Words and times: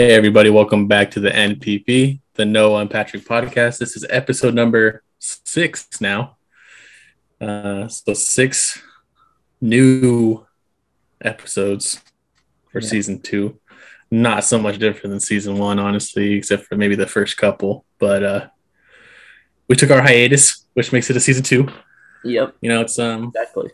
Hey, 0.00 0.12
everybody, 0.14 0.48
welcome 0.48 0.86
back 0.88 1.10
to 1.10 1.20
the 1.20 1.28
NPP, 1.28 2.20
the 2.32 2.46
Noah 2.46 2.80
and 2.80 2.90
Patrick 2.90 3.22
podcast. 3.22 3.76
This 3.76 3.96
is 3.96 4.06
episode 4.08 4.54
number 4.54 5.02
six 5.18 5.86
now. 6.00 6.38
Uh, 7.38 7.86
so, 7.86 8.14
six 8.14 8.80
new 9.60 10.46
episodes 11.20 12.00
for 12.72 12.80
Yeah. 12.80 12.88
season 12.88 13.20
two. 13.20 13.60
Not 14.10 14.42
so 14.44 14.58
much 14.58 14.78
different 14.78 15.10
than 15.10 15.20
season 15.20 15.58
one, 15.58 15.78
honestly, 15.78 16.32
except 16.32 16.64
for 16.64 16.76
maybe 16.76 16.94
the 16.94 17.06
first 17.06 17.36
couple. 17.36 17.84
But 17.98 18.22
uh, 18.22 18.46
we 19.68 19.76
took 19.76 19.90
our 19.90 20.00
hiatus, 20.00 20.64
which 20.72 20.94
makes 20.94 21.10
it 21.10 21.16
a 21.18 21.20
season 21.20 21.42
two. 21.42 21.68
Yep, 22.24 22.54
You 22.62 22.70
know, 22.70 22.80
it's 22.80 22.98
um, 22.98 23.24
exactly. 23.24 23.68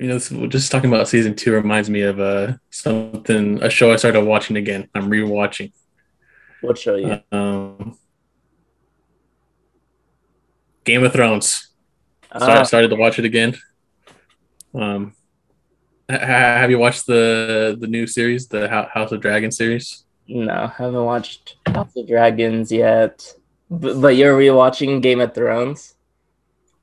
You 0.00 0.08
know, 0.08 0.14
this, 0.14 0.30
just 0.48 0.72
talking 0.72 0.90
about 0.90 1.08
season 1.08 1.34
two 1.36 1.52
reminds 1.52 1.90
me 1.90 2.00
of 2.00 2.18
uh 2.18 2.54
something 2.70 3.62
a 3.62 3.68
show 3.68 3.92
I 3.92 3.96
started 3.96 4.22
watching 4.22 4.56
again. 4.56 4.88
I'm 4.94 5.10
rewatching. 5.10 5.72
What 6.62 6.78
show 6.78 6.96
you? 6.96 7.20
Um, 7.30 7.98
Game 10.84 11.04
of 11.04 11.12
Thrones. 11.12 11.68
So 12.32 12.46
Ah, 12.46 12.60
I 12.60 12.62
started 12.62 12.88
to 12.88 12.96
watch 12.96 13.18
it 13.18 13.26
again. 13.26 13.56
Um, 14.74 15.14
have 16.08 16.70
you 16.70 16.78
watched 16.78 17.06
the 17.06 17.76
the 17.78 17.86
new 17.86 18.06
series, 18.06 18.48
the 18.48 18.68
House 18.68 19.12
of 19.12 19.20
Dragons 19.20 19.56
series? 19.56 20.04
no, 20.26 20.68
haven't 20.68 21.04
watched 21.04 21.56
House 21.66 21.94
of 21.96 22.06
Dragons 22.06 22.72
yet. 22.72 23.34
But, 23.68 24.00
but 24.00 24.16
you're 24.16 24.38
rewatching 24.38 25.02
Game 25.02 25.20
of 25.20 25.34
Thrones? 25.34 25.94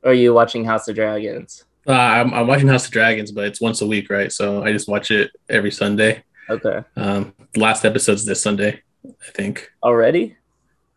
Or 0.04 0.12
are 0.12 0.14
you 0.14 0.34
watching 0.34 0.66
House 0.66 0.88
of 0.88 0.96
Dragons? 0.96 1.64
Uh, 1.88 1.94
I'm 1.94 2.34
I'm 2.34 2.48
watching 2.48 2.68
House 2.68 2.86
of 2.86 2.92
Dragons, 2.92 3.32
but 3.32 3.46
it's 3.46 3.62
once 3.62 3.82
a 3.82 3.88
week, 3.88 4.10
right? 4.10 4.32
So 4.32 4.64
I 4.64 4.72
just 4.72 4.90
watch 4.90 5.10
it 5.12 5.32
every 5.50 5.72
Sunday. 5.72 6.24
Okay. 6.50 6.84
Um, 6.96 7.34
the 7.54 7.60
last 7.60 7.86
episode's 7.86 8.26
this 8.26 8.42
Sunday, 8.42 8.82
I 9.06 9.32
think. 9.34 9.72
Already? 9.84 10.36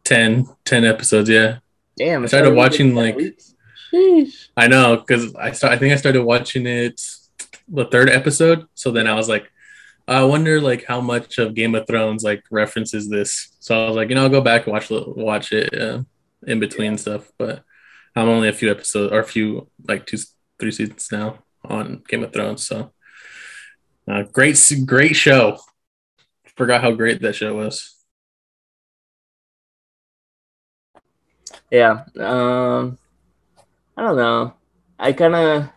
10, 0.04 0.46
10 0.64 0.84
episodes, 0.84 1.28
yeah. 1.28 1.58
Damn. 1.96 2.24
I 2.24 2.26
started 2.26 2.54
watching, 2.54 2.94
like-. 2.94 3.18
I 4.56 4.66
know 4.68 4.96
because 4.96 5.34
I 5.34 5.52
start. 5.52 5.72
I 5.72 5.76
think 5.76 5.92
I 5.92 5.96
started 5.96 6.22
watching 6.24 6.66
it 6.66 7.00
the 7.68 7.84
third 7.84 8.08
episode. 8.08 8.66
So 8.74 8.90
then 8.90 9.06
I 9.06 9.14
was 9.14 9.28
like, 9.28 9.50
I 10.06 10.24
wonder 10.24 10.60
like 10.60 10.84
how 10.86 11.00
much 11.00 11.38
of 11.38 11.54
Game 11.54 11.74
of 11.74 11.86
Thrones 11.86 12.24
like 12.24 12.42
references 12.50 13.08
this. 13.08 13.56
So 13.60 13.84
I 13.84 13.86
was 13.88 13.96
like, 13.96 14.08
you 14.08 14.14
know, 14.14 14.22
I'll 14.24 14.28
go 14.28 14.40
back 14.40 14.64
and 14.66 14.72
watch 14.72 14.88
the- 14.88 15.04
watch 15.06 15.52
it 15.52 15.72
uh, 15.78 16.02
in 16.46 16.60
between 16.60 16.98
stuff. 16.98 17.30
But 17.38 17.62
I'm 18.16 18.28
only 18.28 18.48
a 18.48 18.52
few 18.52 18.70
episodes 18.70 19.12
or 19.12 19.20
a 19.20 19.24
few 19.24 19.68
like 19.86 20.06
two 20.06 20.18
three 20.60 20.70
seasons 20.72 21.08
now 21.10 21.38
on 21.64 22.02
Game 22.08 22.22
of 22.24 22.32
Thrones. 22.32 22.66
So 22.66 22.92
uh, 24.06 24.22
great 24.32 24.58
great 24.84 25.16
show. 25.16 25.58
Forgot 26.56 26.82
how 26.82 26.92
great 26.92 27.20
that 27.22 27.34
show 27.34 27.54
was. 27.56 27.96
Yeah. 31.70 32.04
Um, 32.18 32.98
I 33.96 34.02
don't 34.02 34.16
know. 34.16 34.54
I 34.98 35.12
kind 35.12 35.34
of. 35.34 35.68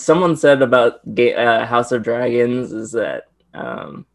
Someone 0.00 0.36
said 0.36 0.62
about 0.62 1.14
Ga- 1.14 1.34
uh, 1.34 1.66
House 1.66 1.92
of 1.92 2.02
Dragons 2.02 2.72
is 2.72 2.92
that 2.92 3.24
um, 3.52 4.06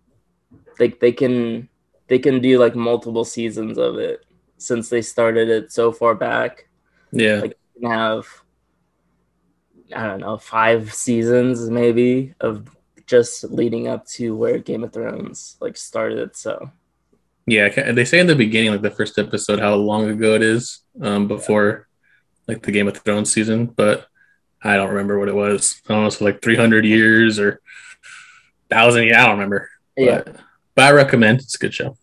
they 0.80 0.90
they 0.90 1.12
can 1.12 1.70
they 2.08 2.18
can 2.18 2.42
do 2.42 2.58
like 2.58 2.76
multiple 2.76 3.24
seasons 3.26 3.78
of 3.78 3.98
it 3.98 4.26
since 4.58 4.90
they 4.90 5.02
started 5.02 5.50
it 5.50 5.72
so 5.72 5.92
far 5.92 6.16
back. 6.16 6.68
Yeah, 7.12 7.42
Like 7.42 7.58
have 7.84 8.26
I 9.96 10.06
don't 10.08 10.20
know 10.22 10.38
five 10.38 10.94
seasons 10.94 11.70
maybe 11.70 12.34
of 12.40 12.68
just 13.06 13.44
leading 13.46 13.88
up 13.88 14.06
to 14.06 14.36
where 14.36 14.60
Game 14.60 14.84
of 14.84 14.94
Thrones 14.94 15.58
like 15.60 15.78
started. 15.78 16.36
So 16.36 16.72
Yeah, 17.48 17.92
they 17.92 18.06
say 18.06 18.20
in 18.20 18.28
the 18.28 18.36
beginning, 18.36 18.72
like 18.72 18.82
the 18.82 18.92
first 18.92 19.18
episode, 19.18 19.60
how 19.60 19.74
long 19.76 20.10
ago 20.10 20.36
it 20.36 20.44
is 20.44 20.82
um, 21.02 21.28
before 21.28 21.88
like 22.48 22.62
the 22.64 22.72
Game 22.72 22.88
of 22.88 22.98
Thrones 22.98 23.32
season, 23.34 23.66
but 23.68 24.08
I 24.62 24.76
don't 24.76 24.90
remember 24.90 25.18
what 25.20 25.30
it 25.30 25.36
was. 25.36 25.82
I 25.88 25.94
don't 25.94 26.02
know, 26.04 26.08
it's 26.08 26.22
like 26.22 26.42
300 26.42 26.86
years 26.86 27.40
or 27.40 27.62
1,000 28.70 29.04
years. 29.04 29.16
I 29.18 29.22
don't 29.26 29.38
remember. 29.38 29.70
yeah, 29.98 30.22
But, 30.26 30.36
but 30.76 30.86
I 30.86 30.92
recommend. 30.92 31.40
It's 31.40 31.56
a 31.56 31.60
good 31.60 31.74
show. 31.74 31.98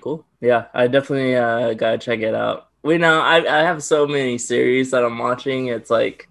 cool. 0.00 0.26
Yeah, 0.40 0.66
I 0.74 0.86
definitely 0.86 1.34
uh, 1.36 1.74
gotta 1.74 1.98
check 1.98 2.20
it 2.20 2.34
out. 2.34 2.68
We 2.82 2.98
know 2.98 3.20
I 3.20 3.36
I 3.38 3.62
have 3.64 3.82
so 3.82 4.06
many 4.06 4.38
series 4.38 4.90
that 4.92 5.04
I'm 5.04 5.18
watching. 5.18 5.68
It's 5.68 5.90
like 5.90 6.28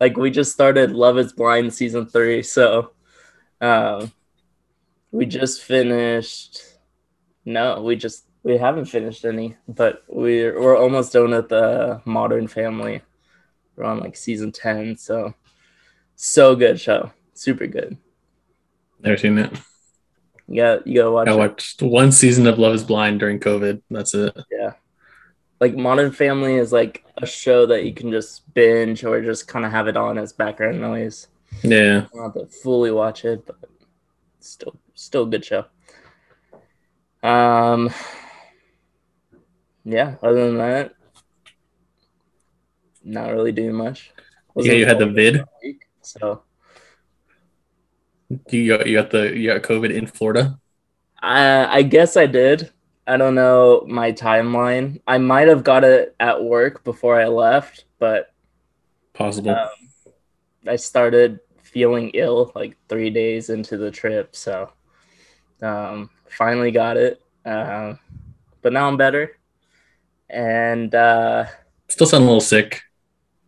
like 0.00 0.16
we 0.16 0.30
just 0.30 0.52
started 0.52 0.92
Love 0.92 1.18
Is 1.18 1.32
Blind 1.32 1.72
season 1.72 2.06
three, 2.06 2.42
so 2.42 2.92
um, 3.60 4.12
we 5.10 5.26
just 5.26 5.62
finished. 5.62 6.60
No, 7.44 7.82
we 7.82 7.96
just 7.96 8.24
we 8.42 8.56
haven't 8.56 8.86
finished 8.86 9.24
any, 9.24 9.56
but 9.68 10.04
we're 10.08 10.60
we're 10.60 10.76
almost 10.78 11.12
done 11.12 11.30
with 11.30 11.48
the 11.48 12.00
Modern 12.04 12.46
Family. 12.48 13.02
We're 13.76 13.84
on 13.84 14.00
like 14.00 14.16
season 14.16 14.52
ten, 14.52 14.96
so 14.96 15.34
so 16.16 16.54
good 16.54 16.80
show, 16.80 17.12
super 17.34 17.66
good. 17.66 17.96
Never 19.00 19.16
seen 19.16 19.38
it. 19.38 19.52
Yeah, 20.46 20.76
got 20.76 20.86
you 20.86 20.96
gotta 20.96 21.10
watch 21.10 21.28
I 21.28 21.32
it. 21.32 21.38
watched 21.38 21.82
one 21.82 22.12
season 22.12 22.46
of 22.46 22.58
Love 22.58 22.74
is 22.74 22.84
Blind 22.84 23.20
during 23.20 23.40
COVID. 23.40 23.82
That's 23.90 24.14
it. 24.14 24.36
Yeah. 24.50 24.72
Like 25.60 25.76
Modern 25.76 26.12
Family 26.12 26.54
is 26.54 26.72
like 26.72 27.04
a 27.16 27.26
show 27.26 27.66
that 27.66 27.84
you 27.84 27.94
can 27.94 28.10
just 28.10 28.52
binge 28.54 29.04
or 29.04 29.22
just 29.22 29.48
kind 29.48 29.64
of 29.64 29.70
have 29.70 29.88
it 29.88 29.96
on 29.96 30.18
as 30.18 30.32
background 30.32 30.80
noise. 30.80 31.28
Yeah. 31.62 32.06
Don't 32.12 32.32
to 32.34 32.46
fully 32.46 32.90
watch 32.90 33.24
it, 33.24 33.46
but 33.46 33.56
still 34.40 34.76
still 34.94 35.22
a 35.22 35.26
good 35.26 35.44
show. 35.44 35.64
Um 37.22 37.90
yeah, 39.84 40.16
other 40.22 40.46
than 40.46 40.58
that, 40.58 40.94
not 43.02 43.32
really 43.32 43.52
doing 43.52 43.74
much. 43.74 44.12
Yeah, 44.56 44.72
you 44.72 44.86
had 44.86 44.98
the 44.98 45.06
vid. 45.06 45.44
week, 45.62 45.82
so 46.00 46.42
You 48.50 48.68
got, 48.68 48.86
you 48.86 48.96
got 48.96 49.10
the 49.10 49.36
you 49.36 49.46
got 49.52 49.62
COVID 49.62 49.92
in 49.94 50.06
Florida. 50.06 50.58
I 51.20 51.78
I 51.78 51.82
guess 51.82 52.16
I 52.16 52.26
did. 52.26 52.70
I 53.06 53.16
don't 53.16 53.34
know 53.34 53.84
my 53.86 54.12
timeline. 54.12 55.00
I 55.06 55.18
might 55.18 55.48
have 55.48 55.62
got 55.64 55.84
it 55.84 56.14
at 56.18 56.42
work 56.42 56.84
before 56.84 57.20
I 57.20 57.26
left, 57.26 57.84
but 57.98 58.32
Possible. 59.12 59.50
Um, 59.50 59.68
I 60.66 60.76
started 60.76 61.40
feeling 61.62 62.10
ill 62.14 62.50
like 62.54 62.76
three 62.88 63.10
days 63.10 63.50
into 63.50 63.76
the 63.76 63.90
trip, 63.90 64.34
so 64.34 64.70
um, 65.62 66.10
finally 66.30 66.70
got 66.70 66.96
it. 66.96 67.20
Uh, 67.44 67.94
but 68.62 68.72
now 68.72 68.88
I'm 68.88 68.96
better, 68.96 69.38
and 70.30 70.94
uh, 70.94 71.44
Still 71.88 72.06
sound 72.06 72.22
a 72.24 72.26
little 72.26 72.40
sick. 72.40 72.82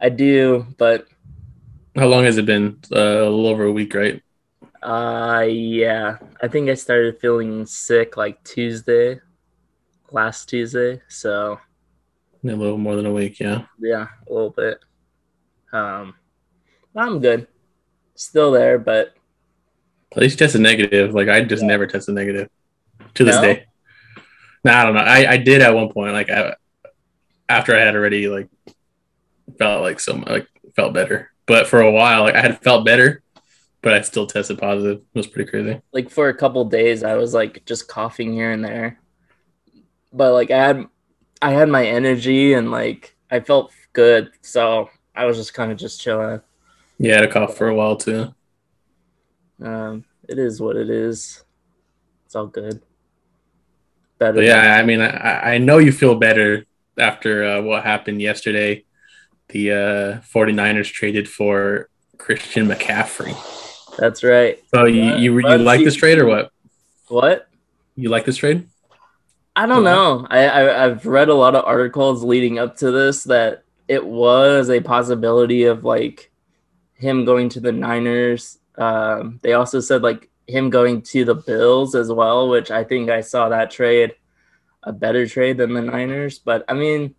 I 0.01 0.11
do. 0.11 0.67
But 0.77 1.09
How 1.97 2.07
long 2.07 2.25
has 2.25 2.37
it 2.37 2.45
been? 2.47 2.79
Uh, 2.95 2.99
a 2.99 3.31
little 3.31 3.47
over 3.47 3.65
a 3.65 3.73
week, 3.73 3.95
right? 3.95 4.23
uh, 4.83 5.45
yeah, 5.49 6.19
I 6.43 6.49
think 6.49 6.69
I 6.69 6.75
started 6.75 7.19
feeling 7.19 7.67
sick 7.67 8.17
like 8.17 8.43
Tuesday, 8.45 9.21
last 10.17 10.49
Tuesday. 10.49 11.01
So 11.09 11.61
A 12.43 12.47
little 12.47 12.79
more 12.79 12.97
than 12.97 13.07
a 13.07 13.13
week. 13.13 13.39
Yeah. 13.39 13.67
yeah, 13.79 14.07
a 14.29 14.33
little 14.33 14.51
bit. 14.51 14.79
Um, 15.73 16.15
I'm 16.97 17.21
good. 17.21 17.47
Still 18.15 18.51
there, 18.51 18.79
but 18.79 19.15
At 20.13 20.19
least 20.19 20.39
tested 20.39 20.63
negative. 20.63 21.13
Like 21.15 21.29
I 21.29 21.43
just 21.43 21.63
never 21.63 21.87
tested 21.87 22.15
negative 22.15 22.49
to 23.15 23.25
this 23.25 23.37
No? 23.37 23.43
day. 23.43 23.67
No, 24.65 24.73
I 24.73 24.85
don't 24.85 24.95
know. 24.95 25.01
I, 25.01 25.33
I 25.33 25.37
did 25.37 25.61
at 25.61 25.75
one 25.75 25.91
point. 25.93 26.13
Like 26.15 26.31
I, 26.31 26.55
after 27.49 27.77
I 27.77 27.81
had 27.81 27.95
already 27.95 28.29
like 28.29 28.49
felt 29.59 29.83
like 29.83 30.01
some 30.01 30.23
like 30.23 30.49
felt 30.75 30.95
better, 30.95 31.31
but 31.47 31.67
for 31.69 31.81
a 31.83 31.91
while 31.93 32.23
like 32.23 32.35
I 32.35 32.41
had 32.41 32.61
felt 32.63 32.85
better, 32.87 33.23
but 33.83 33.93
I 33.93 34.01
still 34.01 34.27
tested 34.27 34.59
positive. 34.59 34.99
It 34.99 35.19
was 35.19 35.27
pretty 35.27 35.51
crazy. 35.51 35.81
like 35.93 36.11
for 36.11 36.29
a 36.31 36.35
couple 36.35 36.65
days 36.65 37.05
I 37.05 37.15
was 37.17 37.35
like 37.35 37.65
just 37.67 37.87
coughing 37.87 38.33
here 38.33 38.51
and 38.51 38.65
there. 38.65 38.99
But 40.13 40.33
like 40.33 40.51
I 40.51 40.59
had 40.59 40.87
I 41.43 41.53
had 41.53 41.69
my 41.69 41.87
energy 41.87 42.55
and 42.55 42.71
like 42.71 43.17
I 43.31 43.41
felt 43.41 43.73
good, 43.93 44.31
so 44.41 44.91
I 45.15 45.25
was 45.25 45.37
just 45.37 45.55
kind 45.55 45.73
of 45.73 45.79
just 45.79 46.01
chilling. 46.01 46.41
Yeah, 46.99 47.13
I 47.13 47.15
had 47.17 47.25
a 47.25 47.33
cough 47.33 47.57
for 47.57 47.69
a 47.69 47.75
while 47.75 47.97
too. 47.97 48.35
Um 49.63 50.05
it 50.29 50.39
is 50.39 50.61
what 50.61 50.77
it 50.77 50.91
is. 50.91 51.45
It's 52.25 52.35
all 52.35 52.47
good. 52.47 52.83
Better 54.19 54.35
But 54.35 54.45
yeah, 54.45 54.77
I 54.77 54.83
mean, 54.83 55.01
I, 55.01 55.55
I 55.55 55.59
know 55.59 55.79
you 55.79 55.93
feel 55.93 56.15
better 56.15 56.65
after 56.99 57.45
uh, 57.45 57.63
what 57.63 57.85
happened 57.85 58.23
yesterday. 58.23 58.85
The 59.49 59.73
uh, 59.73 60.21
49ers 60.35 60.91
traded 60.91 61.29
for 61.29 61.89
Christian 62.19 62.67
McCaffrey. 62.67 63.37
that's 63.99 64.25
right. 64.25 64.59
So 64.75 64.87
you 64.87 65.17
you, 65.17 65.39
you 65.39 65.59
like 65.59 65.85
this 65.85 65.95
trade 65.95 66.19
or 66.19 66.27
what? 66.27 66.51
What? 67.09 67.49
You 67.95 68.09
like 68.09 68.25
this 68.25 68.39
trade? 68.39 68.69
I 69.57 69.67
don't 69.67 69.85
know. 69.85 70.27
I, 70.29 70.47
I 70.47 70.85
I've 70.85 71.07
read 71.07 71.31
a 71.31 71.35
lot 71.35 71.55
of 71.55 71.65
articles 71.65 72.23
leading 72.23 72.59
up 72.59 72.77
to 72.77 72.91
this 72.91 73.25
that 73.25 73.65
it 73.89 74.05
was 74.05 74.69
a 74.69 74.81
possibility 74.81 75.65
of 75.65 75.83
like 75.83 76.31
him 76.95 77.25
going 77.25 77.49
to 77.51 77.61
the 77.61 77.73
Niners. 77.73 78.59
Um, 78.77 79.41
they 79.43 79.55
also 79.55 79.81
said 79.81 80.03
like 80.03 80.29
him 80.47 80.71
going 80.71 81.03
to 81.03 81.25
the 81.25 81.35
Bills 81.35 81.95
as 81.95 82.13
well, 82.13 82.49
which 82.49 82.71
I 82.71 82.85
think 82.85 83.11
I 83.11 83.23
saw 83.23 83.49
that 83.49 83.71
trade 83.71 84.15
a 84.83 84.93
better 84.93 85.27
trade 85.27 85.57
than 85.57 85.75
the 85.75 85.83
Niners. 85.83 86.39
But 86.39 86.65
I 86.69 86.75
mean, 86.75 87.15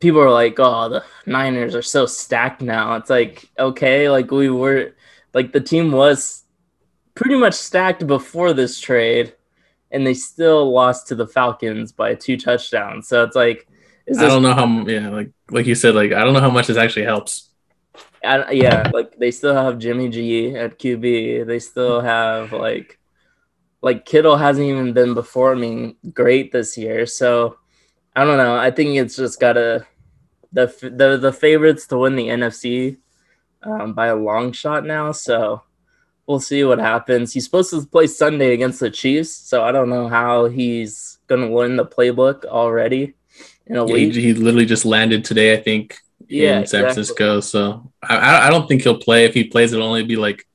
people 0.00 0.20
are 0.20 0.30
like, 0.30 0.56
oh, 0.58 0.88
the 0.88 1.04
Niners 1.26 1.74
are 1.74 1.82
so 1.82 2.06
stacked 2.06 2.60
now. 2.60 2.96
It's 2.96 3.10
like, 3.10 3.48
okay, 3.58 4.10
like 4.10 4.30
we 4.30 4.50
were, 4.50 4.94
like 5.32 5.52
the 5.52 5.60
team 5.60 5.92
was 5.92 6.44
pretty 7.14 7.36
much 7.36 7.54
stacked 7.54 8.06
before 8.06 8.52
this 8.52 8.80
trade, 8.80 9.34
and 9.94 10.06
they 10.06 10.12
still 10.12 10.72
lost 10.72 11.06
to 11.08 11.14
the 11.14 11.26
Falcons 11.26 11.92
by 11.92 12.14
two 12.14 12.36
touchdowns. 12.36 13.08
So 13.08 13.22
it's 13.22 13.36
like, 13.36 13.68
I 14.10 14.26
don't 14.26 14.42
know 14.42 14.52
how, 14.52 14.66
yeah, 14.86 15.08
like 15.08 15.30
like 15.50 15.66
you 15.66 15.74
said, 15.74 15.94
like 15.94 16.12
I 16.12 16.24
don't 16.24 16.34
know 16.34 16.40
how 16.40 16.50
much 16.50 16.66
this 16.66 16.76
actually 16.76 17.06
helps. 17.06 17.50
I, 18.22 18.50
yeah, 18.50 18.90
like 18.92 19.16
they 19.16 19.30
still 19.30 19.54
have 19.54 19.78
Jimmy 19.78 20.08
G 20.08 20.56
at 20.56 20.78
QB. 20.78 21.46
They 21.46 21.58
still 21.58 22.00
have 22.00 22.52
like, 22.52 22.98
like 23.80 24.04
Kittle 24.04 24.36
hasn't 24.36 24.66
even 24.66 24.92
been 24.92 25.14
performing 25.14 25.96
great 26.12 26.52
this 26.52 26.76
year. 26.76 27.06
So 27.06 27.56
I 28.16 28.24
don't 28.24 28.36
know. 28.36 28.56
I 28.56 28.70
think 28.70 28.96
it's 28.96 29.16
just 29.16 29.40
gotta 29.40 29.86
the 30.52 30.66
the 30.82 31.16
the 31.16 31.32
favorites 31.32 31.86
to 31.88 31.98
win 31.98 32.16
the 32.16 32.28
NFC 32.28 32.98
um, 33.62 33.94
by 33.94 34.08
a 34.08 34.16
long 34.16 34.52
shot 34.52 34.84
now. 34.84 35.12
So 35.12 35.62
we'll 36.26 36.40
see 36.40 36.64
what 36.64 36.78
happens. 36.78 37.32
He's 37.32 37.44
supposed 37.44 37.70
to 37.70 37.84
play 37.86 38.06
Sunday 38.06 38.52
against 38.54 38.80
the 38.80 38.90
Chiefs, 38.90 39.30
so 39.32 39.62
I 39.64 39.72
don't 39.72 39.88
know 39.90 40.08
how 40.08 40.46
he's 40.46 41.18
gonna 41.26 41.50
learn 41.54 41.76
the 41.76 41.86
playbook 41.86 42.44
already 42.44 43.14
in 43.66 43.76
a 43.76 43.86
Yeah, 43.86 43.92
week. 43.92 44.14
he, 44.14 44.22
he 44.22 44.34
literally 44.34 44.66
just 44.66 44.84
landed 44.84 45.24
today, 45.24 45.54
I 45.54 45.62
think, 45.62 45.96
Yeah, 46.28 46.60
in 46.60 46.66
San 46.66 46.84
exactly. 46.84 46.94
Francisco. 46.94 47.40
So 47.40 47.92
I- 48.02 48.46
I, 48.46 48.50
don't 48.50 48.66
think 48.68 48.82
he'll 48.82 48.98
play. 48.98 49.24
If 49.24 49.34
he 49.34 49.44
plays, 49.44 49.72
it'll 49.72 49.86
only 49.86 50.04
be 50.04 50.16
like 50.16 50.46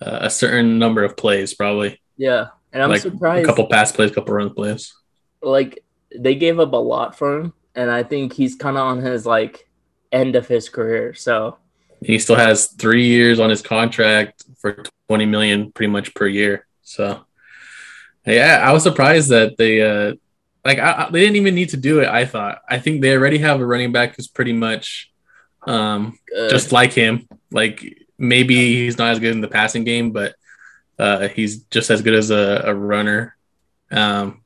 uh, 0.00 0.18
a 0.22 0.30
certain 0.30 0.78
number 0.78 1.04
of 1.04 1.16
plays, 1.16 1.54
probably 1.54 2.00
yeah, 2.16 2.48
and 2.72 2.82
I'm 2.82 2.90
like 2.90 3.02
surprised. 3.02 3.44
a 3.44 3.46
couple 3.46 3.66
pass 3.68 3.92
plays, 3.92 4.10
couple 4.12 4.34
run 4.34 4.52
plays. 4.54 4.94
like 5.42 5.84
they 6.16 6.34
gave 6.34 6.58
up 6.58 6.72
a 6.72 6.76
lot 6.76 7.16
for 7.16 7.38
him, 7.38 7.52
and 7.74 7.90
I 7.90 8.02
think 8.02 8.32
he's 8.32 8.54
kind 8.56 8.76
of 8.76 8.82
on 8.84 8.98
his 9.02 9.26
like 9.26 9.68
end 10.12 10.36
of 10.36 10.48
his 10.48 10.68
career. 10.68 11.14
So 11.14 11.58
He 12.02 12.18
still 12.18 12.36
has 12.36 12.66
three 12.68 13.06
years 13.06 13.38
on 13.40 13.50
his 13.50 13.62
contract 13.62 14.44
for 14.58 14.82
twenty 15.08 15.26
million, 15.26 15.72
pretty 15.72 15.90
much 15.92 16.14
per 16.14 16.26
year. 16.26 16.66
So 16.82 17.24
yeah, 18.26 18.60
I 18.62 18.72
was 18.72 18.82
surprised 18.82 19.30
that 19.30 19.56
they 19.58 19.80
uh 19.82 20.14
like 20.64 20.78
I, 20.78 21.06
I- 21.06 21.10
they 21.10 21.20
didn't 21.20 21.36
even 21.36 21.54
need 21.54 21.70
to 21.70 21.76
do 21.76 22.00
it. 22.00 22.08
I 22.08 22.24
thought. 22.26 22.60
I 22.68 22.78
think 22.78 23.00
they 23.02 23.14
already 23.16 23.38
have 23.38 23.60
a 23.60 23.66
running 23.66 23.92
back 23.92 24.16
who's 24.16 24.28
pretty 24.28 24.52
much 24.52 25.10
um 25.66 26.18
good. 26.28 26.50
just 26.50 26.72
like 26.72 26.92
him. 26.92 27.28
Like 27.50 27.82
maybe 28.18 28.54
he's 28.84 28.98
not 28.98 29.12
as 29.12 29.18
good 29.18 29.32
in 29.32 29.40
the 29.40 29.48
passing 29.48 29.84
game, 29.84 30.12
but 30.12 30.34
uh, 30.98 31.28
he's 31.28 31.60
just 31.64 31.90
as 31.90 32.02
good 32.02 32.14
as 32.14 32.30
a, 32.30 32.62
a 32.66 32.74
runner. 32.74 33.34
Um, 33.90 34.42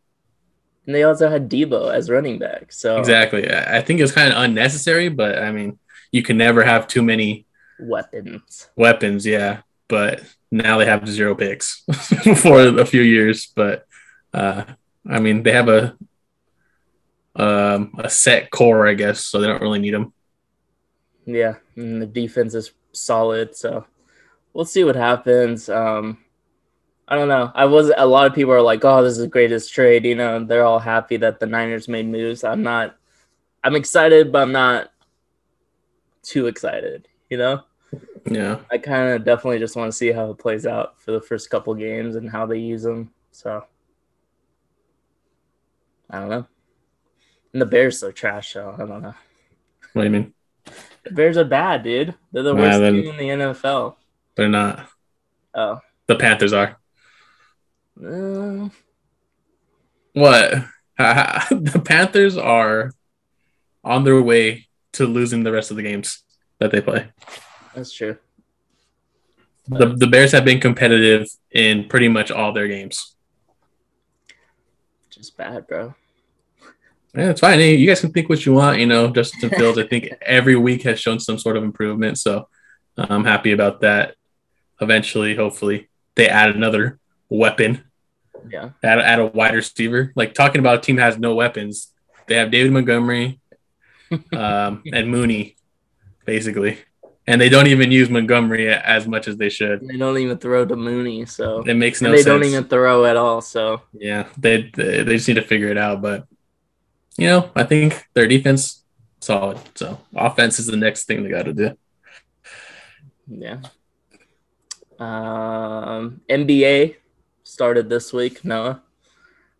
and 0.87 0.95
they 0.95 1.03
also 1.03 1.29
had 1.29 1.50
Debo 1.50 1.93
as 1.93 2.09
running 2.11 2.39
back. 2.39 2.71
So 2.73 2.99
Exactly. 2.99 3.50
I 3.50 3.79
I 3.79 3.81
think 3.83 3.99
it 3.99 4.05
was 4.05 4.12
kind 4.12 4.33
of 4.33 4.41
unnecessary, 4.43 5.09
but 5.09 5.39
I 5.39 5.50
mean, 5.50 5.79
you 6.14 6.22
can 6.22 6.37
never 6.37 6.62
have 6.62 6.87
too 6.87 7.02
many 7.02 7.44
weapons. 7.81 8.69
weapons. 8.76 9.26
Yeah, 9.26 9.62
but 9.88 10.22
now 10.52 10.78
they 10.78 10.87
have 10.87 11.08
zero 11.08 11.34
picks 11.34 11.82
for 12.37 12.61
a 12.78 12.87
few 12.87 13.02
years. 13.02 13.50
But 13.52 13.84
uh, 14.32 14.62
I 15.11 15.19
mean, 15.19 15.43
they 15.43 15.50
have 15.50 15.69
a 15.69 15.96
um, 17.34 17.96
a 17.99 18.08
set 18.08 18.52
core, 18.52 18.87
I 18.87 18.94
guess, 18.94 19.25
so 19.25 19.40
they 19.40 19.49
don't 19.49 19.61
really 19.61 19.81
need 19.81 19.93
them. 19.93 20.12
Yeah, 21.26 21.55
and 21.75 22.00
the 22.00 22.06
defense 22.06 22.55
is 22.55 22.70
solid. 22.93 23.56
So 23.56 23.84
we'll 24.52 24.66
see 24.66 24.84
what 24.84 24.94
happens. 24.94 25.69
Um, 25.69 26.19
I 27.08 27.16
don't 27.16 27.26
know. 27.26 27.50
I 27.56 27.64
was 27.64 27.90
a 27.96 28.06
lot 28.06 28.28
of 28.28 28.34
people 28.34 28.52
are 28.52 28.62
like, 28.62 28.84
"Oh, 28.84 29.02
this 29.02 29.14
is 29.14 29.19
the 29.19 29.26
greatest 29.26 29.75
trade." 29.75 30.05
You 30.05 30.14
know, 30.14 30.44
they're 30.44 30.64
all 30.64 30.78
happy 30.78 31.16
that 31.16 31.40
the 31.40 31.46
Niners 31.46 31.88
made 31.88 32.06
moves. 32.06 32.44
I'm 32.44 32.62
not. 32.62 32.94
I'm 33.64 33.75
excited, 33.75 34.31
but 34.31 34.43
I'm 34.43 34.52
not 34.52 34.90
too 36.25 36.47
excited. 36.47 37.06
You 37.31 37.38
know, 37.38 37.62
Yeah. 38.26 38.61
I 38.71 38.79
kind 38.79 39.11
of 39.12 39.25
definitely 39.25 39.59
just 39.61 39.76
want 39.76 39.91
to 39.91 39.97
see 39.97 40.11
how 40.12 40.31
it 40.31 40.38
plays 40.38 40.67
out 40.67 41.00
for 41.00 41.12
the 41.12 41.21
first 41.21 41.50
couple 41.50 41.75
games 41.75 42.17
and 42.17 42.29
how 42.31 42.47
they 42.47 42.59
use 42.59 42.82
them. 42.82 43.11
So 43.32 43.65
I 46.11 46.21
don't 46.21 46.29
know. 46.29 46.47
And 47.53 47.62
the 47.62 47.67
Bears 47.67 48.03
are 48.03 48.12
trash, 48.12 48.53
so 48.53 48.75
I 48.76 48.79
don't 48.85 49.03
know. 49.03 49.15
What 49.93 50.03
do 50.03 50.05
you 50.05 50.11
mean? 50.11 50.35
The 51.05 51.11
Bears 51.12 51.37
are 51.37 51.44
bad, 51.44 51.82
dude. 51.82 52.15
They're 52.32 52.43
the 52.43 52.53
Nah, 52.55 52.61
worst 52.62 52.81
then- 52.81 52.94
team 52.94 53.06
in 53.11 53.17
the 53.17 53.29
NFL. 53.44 53.97
They're 54.35 54.49
not. 54.49 54.88
Oh. 55.55 55.81
The 56.06 56.17
Panthers 56.17 56.53
are. 56.53 56.76
Uh, 58.05 58.69
What? 60.12 60.53
the 60.99 61.82
Panthers 61.85 62.37
are 62.37 62.91
on 63.82 64.05
their 64.05 64.21
way 64.23 64.67
to 64.94 65.06
losing 65.06 65.43
the 65.44 65.52
rest 65.52 65.70
of 65.70 65.76
the 65.76 65.82
games 65.82 66.23
that 66.58 66.70
they 66.70 66.81
play. 66.81 67.08
that's 67.75 67.93
true. 67.93 68.17
The, 69.67 69.87
the 69.87 70.06
Bears 70.06 70.32
have 70.32 70.44
been 70.44 70.61
competitive 70.61 71.26
in 71.50 71.88
pretty 71.88 72.08
much 72.08 72.31
all 72.31 72.52
their 72.52 72.69
games. 72.69 73.14
Just 75.11 75.37
bad, 75.37 75.67
bro. 75.67 75.94
Yeah, 77.14 77.31
it's 77.31 77.41
fine. 77.41 77.61
You 77.61 77.87
guys 77.87 78.00
can 78.00 78.12
think 78.12 78.29
what 78.29 78.44
you 78.44 78.55
want. 78.55 78.81
You 78.81 78.87
know, 78.87 79.08
Justin 79.08 79.49
Fields, 79.56 79.79
I 79.79 79.87
think 79.87 80.08
every 80.20 80.56
week 80.56 80.82
has 80.82 80.99
shown 81.00 81.20
some 81.20 81.38
sort 81.38 81.56
of 81.56 81.62
improvement. 81.62 82.19
So 82.19 82.49
I'm 82.99 83.25
happy 83.25 83.52
about 83.52 83.81
that. 83.82 84.17
Eventually, 84.81 85.37
hopefully, 85.37 85.88
they 86.17 86.29
add 86.29 86.50
another 86.55 86.99
weapon, 87.29 87.85
Yeah. 88.50 88.70
add, 88.82 88.99
add 88.99 89.20
a 89.20 89.26
wide 89.26 89.55
receiver. 89.55 90.12
Like 90.17 90.35
talking 90.35 90.58
about 90.58 90.79
a 90.79 90.81
team 90.81 90.97
that 90.97 91.02
has 91.05 91.19
no 91.19 91.35
weapons, 91.37 91.93
they 92.26 92.35
have 92.35 92.50
David 92.50 92.73
Montgomery 92.73 93.38
um, 94.32 94.82
and 94.93 95.08
Mooney, 95.11 95.56
basically. 96.25 96.78
And 97.26 97.40
they 97.40 97.49
don't 97.49 97.69
even 97.69 97.90
use 97.90 98.11
Montgomery 98.11 98.69
as 98.69 99.08
much 99.08 99.28
as 99.28 99.37
they 99.38 99.49
should. 99.49 99.81
They 99.88 99.96
don't 99.96 100.19
even 100.19 100.37
throw 100.37 100.66
to 100.66 100.76
Mooney, 100.76 101.25
so 101.25 101.62
It 101.62 101.75
makes 101.75 102.02
no 102.02 102.08
and 102.08 102.14
they 102.19 102.22
sense. 102.22 102.26
don't 102.26 102.44
even 102.44 102.64
throw 102.64 103.06
at 103.06 103.16
all. 103.16 103.40
So 103.40 103.81
Yeah, 103.94 104.28
they, 104.37 104.70
they 104.76 105.02
they 105.02 105.16
just 105.16 105.26
need 105.28 105.34
to 105.34 105.43
figure 105.43 105.69
it 105.69 105.78
out. 105.78 106.02
But 106.02 106.26
you 107.16 107.28
know, 107.28 107.50
I 107.56 107.64
think 107.64 108.05
their 108.12 108.26
defense 108.26 108.85
solid. 109.21 109.59
So 109.75 110.00
offense 110.14 110.59
is 110.59 110.66
the 110.66 110.76
next 110.76 111.04
thing 111.06 111.23
they 111.23 111.30
got 111.30 111.44
to 111.47 111.54
do. 111.54 111.78
yeah. 113.26 113.61
Um, 114.99 116.21
NBA 116.28 116.97
started 117.42 117.88
this 117.88 118.12
week. 118.12 118.44
Noah. 118.44 118.83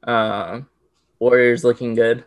Uh, 0.02 0.61
Warriors 1.18 1.64
looking 1.64 1.94
good. 1.94 2.25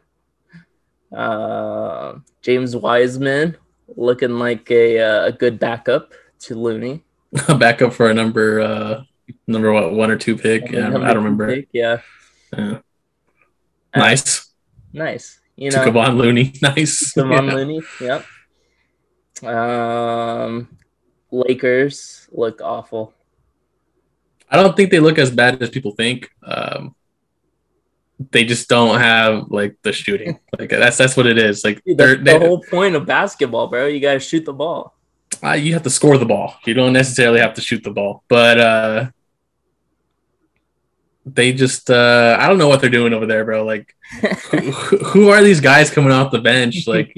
Uh, 1.15 2.19
James 2.41 2.75
Wiseman 2.75 3.57
looking 3.95 4.37
like 4.39 4.69
a 4.71 4.99
uh, 4.99 5.25
a 5.27 5.31
good 5.31 5.59
backup 5.59 6.13
to 6.39 6.55
Looney. 6.55 7.03
Back 7.59 7.81
up 7.81 7.93
for 7.93 8.09
a 8.09 8.13
number 8.13 8.59
uh 8.59 9.03
number 9.47 9.71
what 9.71 9.93
one 9.93 10.11
or 10.11 10.17
two 10.17 10.37
pick. 10.37 10.71
Yeah, 10.71 10.87
I 10.87 10.89
don't 11.13 11.23
remember. 11.23 11.47
Pick, 11.47 11.69
Yeah, 11.73 12.01
Yeah. 12.55 12.79
Nice. 13.95 14.53
nice. 14.93 15.39
You 15.55 15.71
know 15.71 15.83
To 15.83 15.91
know, 15.91 15.99
Kevon 15.99 16.17
Looney. 16.17 16.53
Nice. 16.61 17.13
Kevon 17.13 17.47
Yeah. 17.47 17.53
Looney. 17.53 17.81
Yep. 18.01 18.25
Um, 19.43 20.77
Lakers 21.31 22.27
look 22.31 22.61
awful. 22.61 23.13
I 24.49 24.55
don't 24.55 24.75
think 24.77 24.91
they 24.91 24.99
look 24.99 25.17
as 25.17 25.31
bad 25.31 25.61
as 25.61 25.69
people 25.69 25.91
think. 25.91 26.29
Um, 26.43 26.95
they 28.31 28.43
just 28.43 28.67
don't 28.67 28.99
have 28.99 29.49
like 29.49 29.77
the 29.83 29.93
shooting. 29.93 30.39
Like 30.57 30.69
that's 30.71 30.97
that's 30.97 31.15
what 31.15 31.27
it 31.27 31.37
is. 31.37 31.63
Like 31.63 31.83
Dude, 31.85 31.97
they're, 31.97 32.15
the 32.15 32.39
whole 32.39 32.63
point 32.63 32.95
of 32.95 33.05
basketball, 33.05 33.67
bro. 33.67 33.85
You 33.85 33.99
gotta 33.99 34.19
shoot 34.19 34.43
the 34.43 34.53
ball. 34.53 34.95
uh, 35.43 35.51
you 35.51 35.73
have 35.73 35.83
to 35.83 35.89
score 35.91 36.17
the 36.17 36.25
ball. 36.25 36.55
You 36.65 36.73
don't 36.73 36.93
necessarily 36.93 37.39
have 37.39 37.53
to 37.55 37.61
shoot 37.61 37.83
the 37.83 37.91
ball, 37.91 38.23
but 38.27 38.59
uh, 38.59 39.09
they 41.27 41.53
just 41.53 41.91
uh, 41.91 42.37
I 42.39 42.47
don't 42.47 42.57
know 42.57 42.67
what 42.69 42.81
they're 42.81 42.89
doing 42.89 43.13
over 43.13 43.27
there, 43.27 43.45
bro. 43.45 43.63
Like 43.65 43.95
who, 44.49 44.57
who 44.71 45.29
are 45.29 45.43
these 45.43 45.61
guys 45.61 45.91
coming 45.91 46.11
off 46.11 46.31
the 46.31 46.39
bench? 46.39 46.87
Like 46.87 47.13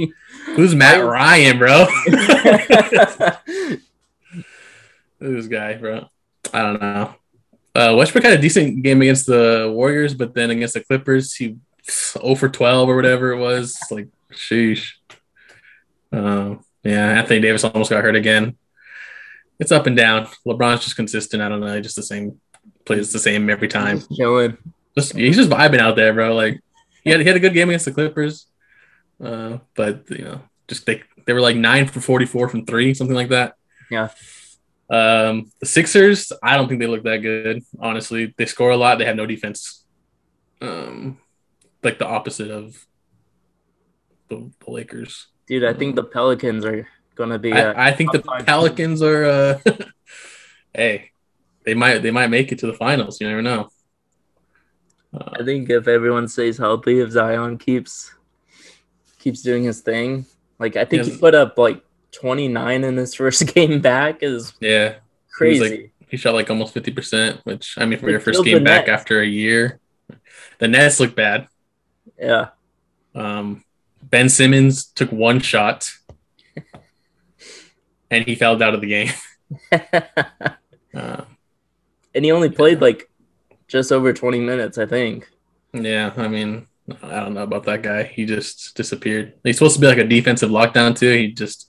who's 0.48 0.76
Matt 0.76 1.02
Ryan, 1.04 1.58
bro? 1.60 1.86
Who's 5.20 5.44
this 5.44 5.48
guy, 5.48 5.76
bro? 5.76 6.08
I 6.54 6.62
don't 6.62 6.82
know. 6.82 7.14
Uh, 7.76 7.96
Westbrook 7.96 8.24
had 8.24 8.38
a 8.38 8.42
decent 8.42 8.84
game 8.84 9.02
against 9.02 9.28
the 9.28 9.72
Warriors, 9.74 10.14
but 10.14 10.34
then 10.34 10.50
against 10.50 10.74
the 10.74 10.84
Clippers, 10.84 11.36
he 11.36 11.58
0 11.90 12.36
for 12.36 12.50
12 12.50 12.90
or 12.90 12.96
whatever 12.96 13.32
it 13.32 13.38
was. 13.38 13.78
Like, 13.92 14.08
sheesh. 14.32 14.94
Um, 16.12 16.64
yeah, 16.84 17.20
Anthony 17.20 17.40
Davis 17.42 17.64
almost 17.64 17.90
got 17.90 18.04
hurt 18.04 18.16
again. 18.16 18.58
It's 19.60 19.72
up 19.72 19.88
and 19.88 19.96
down. 19.96 20.28
LeBron's 20.48 20.84
just 20.84 20.96
consistent. 20.96 21.44
I 21.44 21.50
don't 21.50 21.60
know. 21.60 21.76
He 21.76 21.82
just 21.82 21.96
the 21.96 22.04
same, 22.04 22.40
plays 22.86 23.12
the 23.12 23.20
same 23.20 23.50
every 23.50 23.68
time. 23.68 23.98
Just 23.98 24.16
chilling. 24.16 24.58
Just 24.98 25.16
he's 25.16 25.36
just 25.36 25.50
vibing 25.50 25.80
out 25.80 25.96
there, 25.96 26.14
bro. 26.14 26.34
Like 26.34 26.62
he 27.04 27.12
had 27.12 27.20
he 27.20 27.28
had 27.28 27.36
a 27.36 27.40
good 27.40 27.54
game 27.54 27.70
against 27.70 27.86
the 27.86 27.92
Clippers, 27.92 28.48
uh, 29.24 29.58
but 29.76 30.10
you 30.10 30.24
know, 30.24 30.42
just 30.68 30.86
they 30.86 31.04
they 31.26 31.34
were 31.34 31.42
like 31.42 31.56
nine 31.56 31.88
for 31.88 32.00
forty 32.00 32.26
four 32.26 32.48
from 32.50 32.66
three, 32.66 32.94
something 32.94 33.16
like 33.16 33.30
that. 33.30 33.56
Yeah. 33.92 34.10
Um, 34.90 35.52
the 35.60 35.66
Sixers, 35.66 36.32
I 36.42 36.58
don't 36.58 36.68
think 36.68 36.80
they 36.80 36.88
look 36.88 37.04
that 37.04 37.18
good. 37.18 37.64
Honestly, 37.80 38.34
they 38.38 38.46
score 38.46 38.72
a 38.72 38.78
lot. 38.78 38.98
They 38.98 39.06
have 39.06 39.16
no 39.16 39.26
defense. 39.26 39.86
Um, 40.62 41.20
like 41.84 42.00
the 42.00 42.08
opposite 42.08 42.50
of 42.50 42.86
the, 44.30 44.52
the 44.66 44.72
Lakers. 44.72 45.28
Dude, 45.48 45.64
I 45.64 45.74
think 45.74 45.96
the 45.96 46.04
Pelicans 46.04 46.66
are 46.66 46.88
gonna 47.16 47.40
be. 47.40 47.52
uh, 47.54 47.74
I, 47.74 47.90
I 47.90 47.92
think 47.94 48.12
the 48.12 48.22
Pelicans 48.46 49.02
are. 49.02 49.26
Uh, 49.26 49.60
hey, 50.74 51.12
they 51.66 51.74
might 51.74 52.00
they 52.00 52.12
might 52.12 52.30
make 52.30 52.52
it 52.52 52.60
to 52.60 52.68
the 52.68 52.74
finals. 52.74 53.22
You 53.22 53.28
never 53.28 53.42
know. 53.42 53.70
Uh, 55.14 55.30
I 55.40 55.44
think 55.44 55.70
if 55.70 55.88
everyone 55.88 56.28
stays 56.28 56.58
healthy, 56.58 57.00
if 57.00 57.12
Zion 57.12 57.58
keeps 57.58 58.14
keeps 59.18 59.42
doing 59.42 59.64
his 59.64 59.82
thing, 59.82 60.26
like 60.60 60.76
I 60.76 60.86
think 60.86 61.04
he 61.04 61.18
put 61.18 61.36
up 61.36 61.58
like 61.58 61.84
29 62.12 62.84
in 62.84 62.98
his 62.98 63.14
first 63.20 63.54
game 63.54 63.82
back 63.82 64.22
is 64.24 64.54
yeah, 64.60 64.96
crazy. 65.32 65.60
like- 65.70 65.92
he 66.10 66.18
shot 66.18 66.34
like 66.34 66.50
almost 66.50 66.74
fifty 66.74 66.92
percent, 66.92 67.40
which 67.44 67.76
I 67.78 67.86
mean 67.86 68.00
for 68.00 68.08
They 68.08 68.14
your 68.14 68.20
first 68.20 68.44
game 68.44 68.64
back 68.64 68.88
Nets. 68.88 69.00
after 69.02 69.22
a 69.22 69.26
year, 69.28 69.80
the 70.58 70.68
Nets 70.68 71.00
look 71.00 71.16
bad. 71.16 71.48
yeah, 72.18 72.48
Um, 73.14 73.64
ben 74.02 74.28
Simmons 74.28 74.86
took 74.86 75.12
one 75.12 75.40
shot, 75.40 75.92
and 78.12 78.26
he 78.26 78.34
fouled 78.36 78.62
out 78.64 78.74
of 78.74 78.82
the 78.82 78.88
game. 78.88 79.10
Uh, 80.92 81.24
and 82.16 82.26
he 82.26 82.32
only 82.32 82.50
played 82.50 82.82
like 82.82 83.08
just 83.68 83.92
over 83.92 84.12
20 84.12 84.40
minutes, 84.40 84.80
I 84.80 84.88
think. 84.88 85.30
yeah, 85.72 86.12
I 86.18 86.28
mean, 86.28 86.66
I 87.04 87.20
don't 87.20 87.34
know 87.34 87.44
about 87.44 87.64
that 87.66 87.82
guy. 87.82 88.04
He 88.04 88.26
just 88.26 88.76
disappeared. 88.76 89.34
He's 89.44 89.58
supposed 89.58 89.76
to 89.76 89.82
be 89.82 89.88
like 89.88 89.98
a 89.98 90.04
defensive 90.08 90.50
lockdown 90.50 90.98
too. 90.98 91.12
He 91.12 91.32
just 91.32 91.68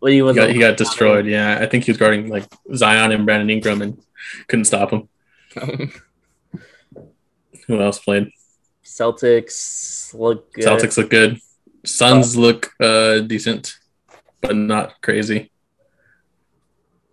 Well, 0.00 0.12
he 0.12 0.18
he 0.24 0.32
got, 0.34 0.50
he 0.50 0.58
got 0.58 0.76
destroyed. 0.76 1.26
Yeah, 1.26 1.58
I 1.60 1.66
think 1.66 1.84
he 1.84 1.90
was 1.90 1.98
guarding 1.98 2.28
like 2.28 2.44
Zion 2.74 3.12
and 3.12 3.24
Brandon 3.26 3.50
Ingram 3.50 3.82
and 3.82 4.00
couldn't 4.48 4.64
stop 4.66 4.90
him. 4.90 5.08
Who 7.66 7.80
else 7.80 7.98
played? 7.98 8.30
Celtics 8.84 10.12
look 10.14 10.52
good. 10.52 10.64
Celtics 10.64 10.96
look 10.96 11.10
good. 11.10 11.38
Suns 11.84 12.36
look 12.36 12.72
uh 12.80 13.20
decent, 13.20 13.78
but 14.40 14.56
not 14.56 15.00
crazy. 15.02 15.50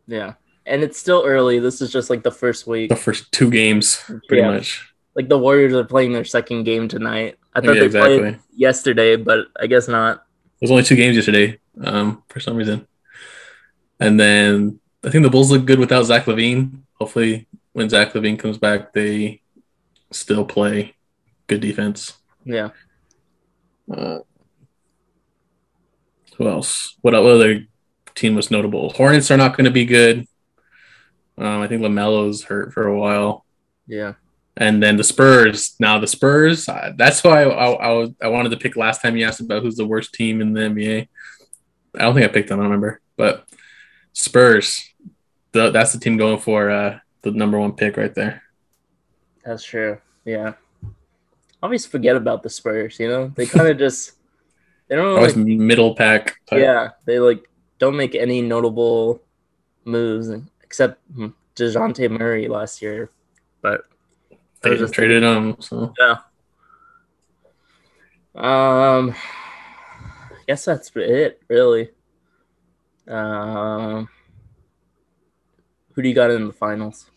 Yeah. 0.08 0.34
And 0.66 0.84
it's 0.84 0.98
still 0.98 1.24
early. 1.26 1.60
This 1.60 1.82
is 1.82 1.92
just 1.92 2.10
like 2.10 2.24
the 2.24 2.32
first 2.32 2.68
week. 2.68 2.90
The 2.90 2.96
first 2.96 3.32
two 3.32 3.50
games, 3.50 4.02
pretty 4.28 4.42
Yeah. 4.42 4.52
much. 4.52 4.94
Like 5.18 5.28
the 5.30 5.38
Warriors 5.38 5.74
are 5.74 5.84
playing 5.84 6.14
their 6.14 6.24
second 6.24 6.64
game 6.64 6.88
tonight. 6.88 7.40
I 7.54 7.60
thought 7.60 7.74
Yeah, 7.74 7.80
they 7.82 7.86
exactly. 7.88 8.20
played 8.20 8.40
yesterday, 8.56 9.16
but 9.16 9.48
I 9.60 9.66
guess 9.66 9.88
not. 9.88 10.24
There's 10.60 10.70
only 10.70 10.84
two 10.84 10.96
games 10.96 11.16
yesterday, 11.16 11.60
um, 11.84 12.24
for 12.30 12.40
some 12.40 12.56
reason. 12.56 12.88
And 14.00 14.20
then 14.20 14.80
I 15.04 15.10
think 15.10 15.24
the 15.24 15.32
Bulls 15.32 15.50
look 15.50 15.66
good 15.66 15.80
without 15.80 16.04
Zach 16.04 16.26
LaVine. 16.26 16.82
Hopefully, 16.94 17.48
when 17.74 17.90
Zach 17.90 18.14
LaVine 18.14 18.38
comes 18.38 18.60
back, 18.60 18.94
they 18.94 19.42
still 20.12 20.46
play 20.46 20.96
good 21.48 21.62
defense. 21.62 22.14
Yeah. 22.46 22.70
Uh, 23.92 24.20
who 26.38 26.48
else? 26.48 26.96
What, 27.02 27.14
what 27.14 27.26
other 27.34 27.66
team 28.14 28.36
was 28.36 28.52
notable? 28.52 28.92
Hornets 28.92 29.32
are 29.32 29.38
not 29.38 29.58
going 29.58 29.66
to 29.66 29.72
be 29.72 29.86
good. 29.86 30.28
Um, 31.40 31.62
I 31.62 31.68
think 31.68 31.82
LaMelo's 31.82 32.44
hurt 32.44 32.72
for 32.72 32.86
a 32.88 32.98
while. 32.98 33.46
Yeah. 33.88 34.14
And 34.60 34.82
then 34.82 34.98
the 34.98 35.04
Spurs. 35.04 35.76
Now 35.80 36.00
the 36.00 36.08
Spurs. 36.08 36.68
uh, 36.68 36.94
That's 36.96 37.24
why 37.24 37.44
I, 37.44 38.02
I, 38.04 38.08
I, 38.24 38.28
wanted 38.28 38.50
to 38.50 38.58
pick 38.58 38.76
last 38.76 39.02
time 39.02 39.16
you 39.16 39.26
asked 39.26 39.40
about 39.40 39.62
who's 39.62 39.76
the 39.76 39.86
worst 39.86 40.14
team 40.14 40.42
in 40.42 40.54
the 40.54 40.62
NBA. 40.62 41.08
I 41.96 42.02
don't 42.02 42.16
think 42.16 42.26
I 42.26 42.34
picked 42.34 42.50
them. 42.50 42.60
I 42.60 42.64
don't 42.64 42.72
remember. 42.72 43.02
But 43.16 43.48
Spurs. 44.14 44.84
The, 45.52 45.70
that's 45.70 45.94
the 45.94 46.00
team 46.00 46.18
going 46.18 46.40
for 46.40 46.70
uh, 46.70 47.00
the 47.22 47.32
number 47.32 47.60
one 47.60 47.74
pick 47.74 47.98
right 47.98 48.14
there. 48.14 48.44
That's 49.46 49.64
true. 49.64 50.00
Yeah. 50.26 50.54
I 50.84 51.66
always 51.66 51.86
forget 51.86 52.16
about 52.16 52.44
the 52.44 52.50
Spurs, 52.50 53.00
you 53.00 53.08
know? 53.08 53.32
They 53.36 53.46
kind 53.46 53.68
of 53.68 53.78
just 53.80 54.18
they 54.88 54.96
don't 54.96 55.18
Always 55.18 55.36
really, 55.36 55.58
middle 55.58 55.96
pack. 55.96 56.40
Type. 56.48 56.60
yeah, 56.60 56.90
they 57.06 57.20
like 57.20 57.50
don't 57.80 57.98
make 57.98 58.16
any 58.16 58.42
notable 58.42 59.22
moves 59.86 60.30
except 60.64 61.02
hmm, 61.14 61.28
Dejounte 61.56 62.10
Murray 62.10 62.48
last 62.48 62.82
year. 62.82 63.10
But 63.62 63.86
They 64.62 64.78
just 64.78 64.94
traded 64.94 65.24
them. 65.24 65.58
So 65.60 65.94
Um, 68.36 69.16
I 69.16 70.44
guess 70.48 70.66
that's 70.66 70.92
it, 70.96 71.42
really. 71.48 71.90
Um, 73.08 74.10
who 75.94 76.02
do 76.02 76.10
you 76.10 76.16
got 76.16 76.32
in 76.32 76.48
the 76.48 76.54
finals? 76.54 77.10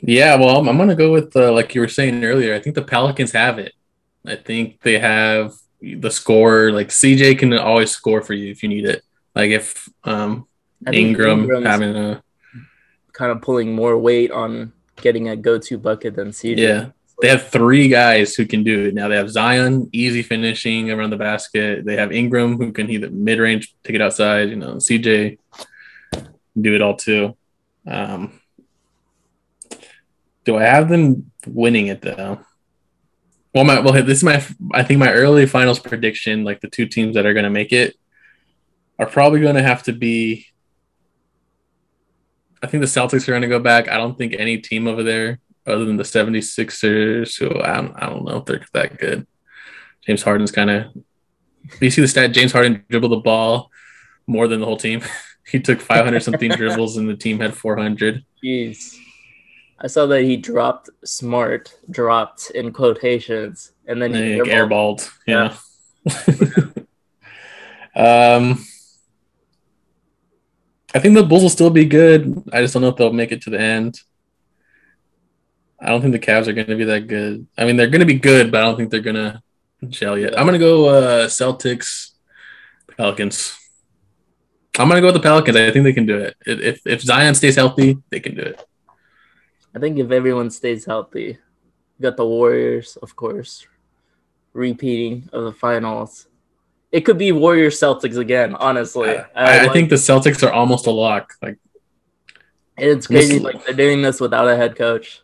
Yeah, 0.00 0.36
well, 0.36 0.58
I'm, 0.58 0.68
I'm 0.68 0.78
gonna 0.78 0.94
go 0.94 1.12
with 1.12 1.34
uh, 1.36 1.52
like 1.52 1.74
you 1.74 1.80
were 1.80 1.88
saying 1.88 2.24
earlier. 2.24 2.54
I 2.54 2.60
think 2.60 2.74
the 2.74 2.82
Pelicans 2.82 3.32
have 3.32 3.58
it. 3.58 3.74
I 4.24 4.36
think 4.36 4.80
they 4.82 4.98
have 4.98 5.54
the 5.80 6.10
score. 6.10 6.70
Like 6.72 6.88
CJ 6.88 7.38
can 7.38 7.52
always 7.54 7.90
score 7.90 8.22
for 8.22 8.34
you 8.34 8.50
if 8.50 8.62
you 8.62 8.68
need 8.68 8.84
it. 8.84 9.02
Like 9.34 9.50
if 9.50 9.88
um, 10.04 10.46
Ingram 10.92 11.42
Ingram's 11.42 11.66
having 11.66 11.96
a 11.96 12.22
kind 13.12 13.32
of 13.32 13.42
pulling 13.42 13.74
more 13.74 13.98
weight 13.98 14.30
on 14.30 14.72
getting 15.00 15.28
a 15.28 15.36
go-to 15.36 15.78
bucket 15.78 16.16
than 16.16 16.28
CJ. 16.28 16.58
yeah, 16.58 16.90
they 17.20 17.28
have 17.28 17.48
three 17.48 17.88
guys 17.88 18.34
who 18.34 18.46
can 18.46 18.62
do 18.62 18.86
it. 18.86 18.94
Now 18.94 19.08
they 19.08 19.16
have 19.16 19.30
Zion, 19.30 19.88
easy 19.92 20.22
finishing 20.22 20.90
around 20.90 21.10
the 21.10 21.16
basket. 21.16 21.84
They 21.84 21.96
have 21.96 22.12
Ingram 22.12 22.56
who 22.58 22.72
can 22.72 22.90
either 22.90 23.10
mid 23.10 23.38
range 23.38 23.74
take 23.82 23.96
it 23.96 24.02
outside. 24.02 24.50
You 24.50 24.56
know, 24.56 24.74
CJ 24.74 25.38
do 26.60 26.74
it 26.74 26.82
all 26.82 26.96
too. 26.96 27.36
Um, 27.86 28.40
do 30.44 30.56
I 30.56 30.64
have 30.64 30.88
them 30.88 31.30
winning 31.46 31.88
it 31.88 32.00
though? 32.02 32.40
Well, 33.54 33.64
my 33.64 33.80
well, 33.80 33.94
this 33.94 34.18
is 34.18 34.24
my 34.24 34.44
I 34.72 34.84
think 34.84 35.00
my 35.00 35.12
early 35.12 35.46
finals 35.46 35.80
prediction. 35.80 36.44
Like 36.44 36.60
the 36.60 36.68
two 36.68 36.86
teams 36.86 37.16
that 37.16 37.26
are 37.26 37.34
going 37.34 37.44
to 37.44 37.50
make 37.50 37.72
it 37.72 37.96
are 38.98 39.06
probably 39.06 39.40
going 39.40 39.56
to 39.56 39.62
have 39.62 39.82
to 39.84 39.92
be. 39.92 40.46
I 42.62 42.66
think 42.66 42.80
the 42.80 42.86
Celtics 42.86 43.28
are 43.28 43.32
going 43.32 43.42
to 43.42 43.48
go 43.48 43.60
back. 43.60 43.88
I 43.88 43.96
don't 43.96 44.18
think 44.18 44.34
any 44.36 44.58
team 44.58 44.86
over 44.86 45.02
there 45.02 45.38
other 45.66 45.84
than 45.84 45.96
the 45.96 46.02
76ers, 46.02 47.38
who 47.38 47.60
I 47.60 47.76
don't, 47.76 47.94
I 47.96 48.06
don't 48.06 48.24
know 48.24 48.38
if 48.38 48.46
they're 48.46 48.64
that 48.72 48.98
good. 48.98 49.26
James 50.06 50.22
Harden's 50.22 50.50
kind 50.50 50.70
of. 50.70 50.86
You 51.80 51.90
see 51.90 52.00
the 52.00 52.08
stat: 52.08 52.32
James 52.32 52.52
Harden 52.52 52.84
dribbled 52.88 53.12
the 53.12 53.16
ball 53.16 53.70
more 54.26 54.48
than 54.48 54.60
the 54.60 54.66
whole 54.66 54.76
team. 54.76 55.02
he 55.46 55.60
took 55.60 55.80
500 55.80 56.22
something 56.22 56.50
dribbles, 56.56 56.96
and 56.96 57.08
the 57.08 57.16
team 57.16 57.40
had 57.40 57.54
400. 57.54 58.24
Jeez. 58.42 58.96
I 59.80 59.86
saw 59.86 60.06
that 60.06 60.22
he 60.22 60.36
dropped 60.36 60.90
smart, 61.04 61.78
dropped 61.90 62.50
in 62.50 62.72
quotations, 62.72 63.72
and 63.86 64.02
then 64.02 64.12
he 64.12 64.42
like, 64.42 64.50
airballed. 64.50 65.08
Yeah. 65.26 65.54
um, 67.94 68.64
I 70.94 70.98
think 70.98 71.14
the 71.14 71.22
Bulls 71.22 71.42
will 71.42 71.50
still 71.50 71.70
be 71.70 71.84
good. 71.84 72.42
I 72.52 72.62
just 72.62 72.72
don't 72.72 72.82
know 72.82 72.88
if 72.88 72.96
they'll 72.96 73.12
make 73.12 73.32
it 73.32 73.42
to 73.42 73.50
the 73.50 73.60
end. 73.60 74.00
I 75.80 75.88
don't 75.90 76.00
think 76.00 76.12
the 76.12 76.18
Cavs 76.18 76.48
are 76.48 76.52
going 76.52 76.66
to 76.66 76.76
be 76.76 76.84
that 76.84 77.06
good. 77.06 77.46
I 77.56 77.64
mean, 77.64 77.76
they're 77.76 77.88
going 77.88 78.00
to 78.00 78.06
be 78.06 78.18
good, 78.18 78.50
but 78.50 78.62
I 78.62 78.64
don't 78.64 78.76
think 78.76 78.90
they're 78.90 79.00
going 79.00 79.16
to 79.16 79.42
gel 79.88 80.18
yet. 80.18 80.38
I'm 80.38 80.46
going 80.46 80.58
to 80.58 80.64
go 80.64 80.86
uh, 80.86 81.26
Celtics, 81.26 82.12
Pelicans. 82.96 83.56
I'm 84.78 84.88
going 84.88 84.96
to 84.96 85.00
go 85.00 85.08
with 85.08 85.22
the 85.22 85.28
Pelicans. 85.28 85.56
I 85.56 85.70
think 85.70 85.84
they 85.84 85.92
can 85.92 86.06
do 86.06 86.18
it. 86.18 86.36
If, 86.46 86.86
if 86.86 87.02
Zion 87.02 87.34
stays 87.34 87.56
healthy, 87.56 87.98
they 88.10 88.20
can 88.20 88.34
do 88.34 88.42
it. 88.42 88.64
I 89.74 89.78
think 89.78 89.98
if 89.98 90.10
everyone 90.10 90.50
stays 90.50 90.84
healthy, 90.84 91.38
you 91.98 92.02
got 92.02 92.16
the 92.16 92.26
Warriors, 92.26 92.96
of 93.02 93.14
course, 93.14 93.66
repeating 94.52 95.28
of 95.32 95.44
the 95.44 95.52
finals. 95.52 96.27
It 96.90 97.02
could 97.02 97.18
be 97.18 97.32
Warriors 97.32 97.78
Celtics 97.78 98.16
again, 98.16 98.54
honestly. 98.54 99.10
I, 99.10 99.26
I 99.34 99.62
like- 99.64 99.72
think 99.72 99.90
the 99.90 99.96
Celtics 99.96 100.46
are 100.46 100.52
almost 100.52 100.86
a 100.86 100.90
lock. 100.90 101.34
Like 101.42 101.58
it's 102.76 103.06
crazy. 103.06 103.38
Like 103.38 103.64
they're 103.66 103.74
doing 103.74 104.02
this 104.02 104.20
without 104.20 104.48
a 104.48 104.56
head 104.56 104.76
coach. 104.76 105.20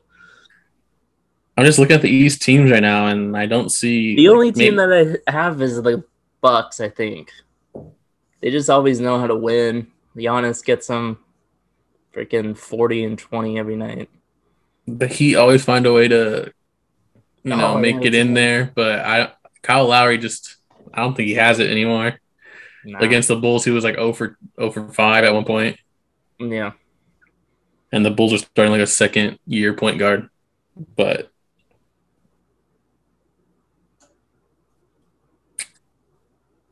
I'm 1.56 1.64
just 1.64 1.78
looking 1.78 1.94
at 1.94 2.02
the 2.02 2.10
East 2.10 2.42
teams 2.42 2.70
right 2.70 2.82
now, 2.82 3.06
and 3.06 3.36
I 3.36 3.46
don't 3.46 3.70
see 3.70 4.16
The 4.16 4.28
only 4.28 4.50
team 4.52 4.76
maybe- 4.76 5.12
that 5.12 5.22
I 5.28 5.30
have 5.32 5.62
is 5.62 5.80
the 5.82 6.02
Bucks. 6.40 6.80
I 6.80 6.88
think 6.90 7.30
they 8.40 8.50
just 8.50 8.68
always 8.68 9.00
know 9.00 9.18
how 9.18 9.26
to 9.26 9.36
win. 9.36 9.86
Giannis 10.16 10.62
gets 10.64 10.86
some 10.88 11.18
freaking 12.12 12.56
forty 12.58 13.04
and 13.04 13.18
twenty 13.18 13.58
every 13.58 13.76
night. 13.76 14.10
the 14.86 15.06
Heat 15.06 15.36
always 15.36 15.64
find 15.64 15.86
a 15.86 15.92
way 15.94 16.08
to, 16.08 16.52
you 17.42 17.52
oh, 17.52 17.56
know, 17.56 17.74
Oh, 17.74 17.78
make 17.78 18.04
it 18.04 18.14
in 18.14 18.34
there. 18.34 18.70
But 18.74 19.00
I, 19.00 19.32
Kyle 19.62 19.86
Lowry 19.88 20.18
just, 20.18 20.56
I 20.94 21.02
don't 21.02 21.14
think 21.14 21.28
he 21.28 21.34
has 21.34 21.58
it 21.58 21.70
anymore. 21.70 22.20
Nah. 22.84 23.00
Against 23.00 23.28
the 23.28 23.36
Bulls, 23.36 23.64
he 23.64 23.70
was 23.70 23.84
like 23.84 23.96
0 23.96 24.12
for 24.12 24.38
0 24.58 24.70
for 24.70 24.88
five 24.92 25.24
at 25.24 25.34
one 25.34 25.44
point, 25.44 25.78
yeah, 26.38 26.72
and 27.92 28.04
the 28.04 28.10
Bulls 28.10 28.32
are 28.32 28.38
starting 28.38 28.72
like 28.72 28.82
a 28.82 28.86
second 28.86 29.38
year 29.46 29.72
point 29.72 29.98
guard. 29.98 30.28
But 30.96 31.30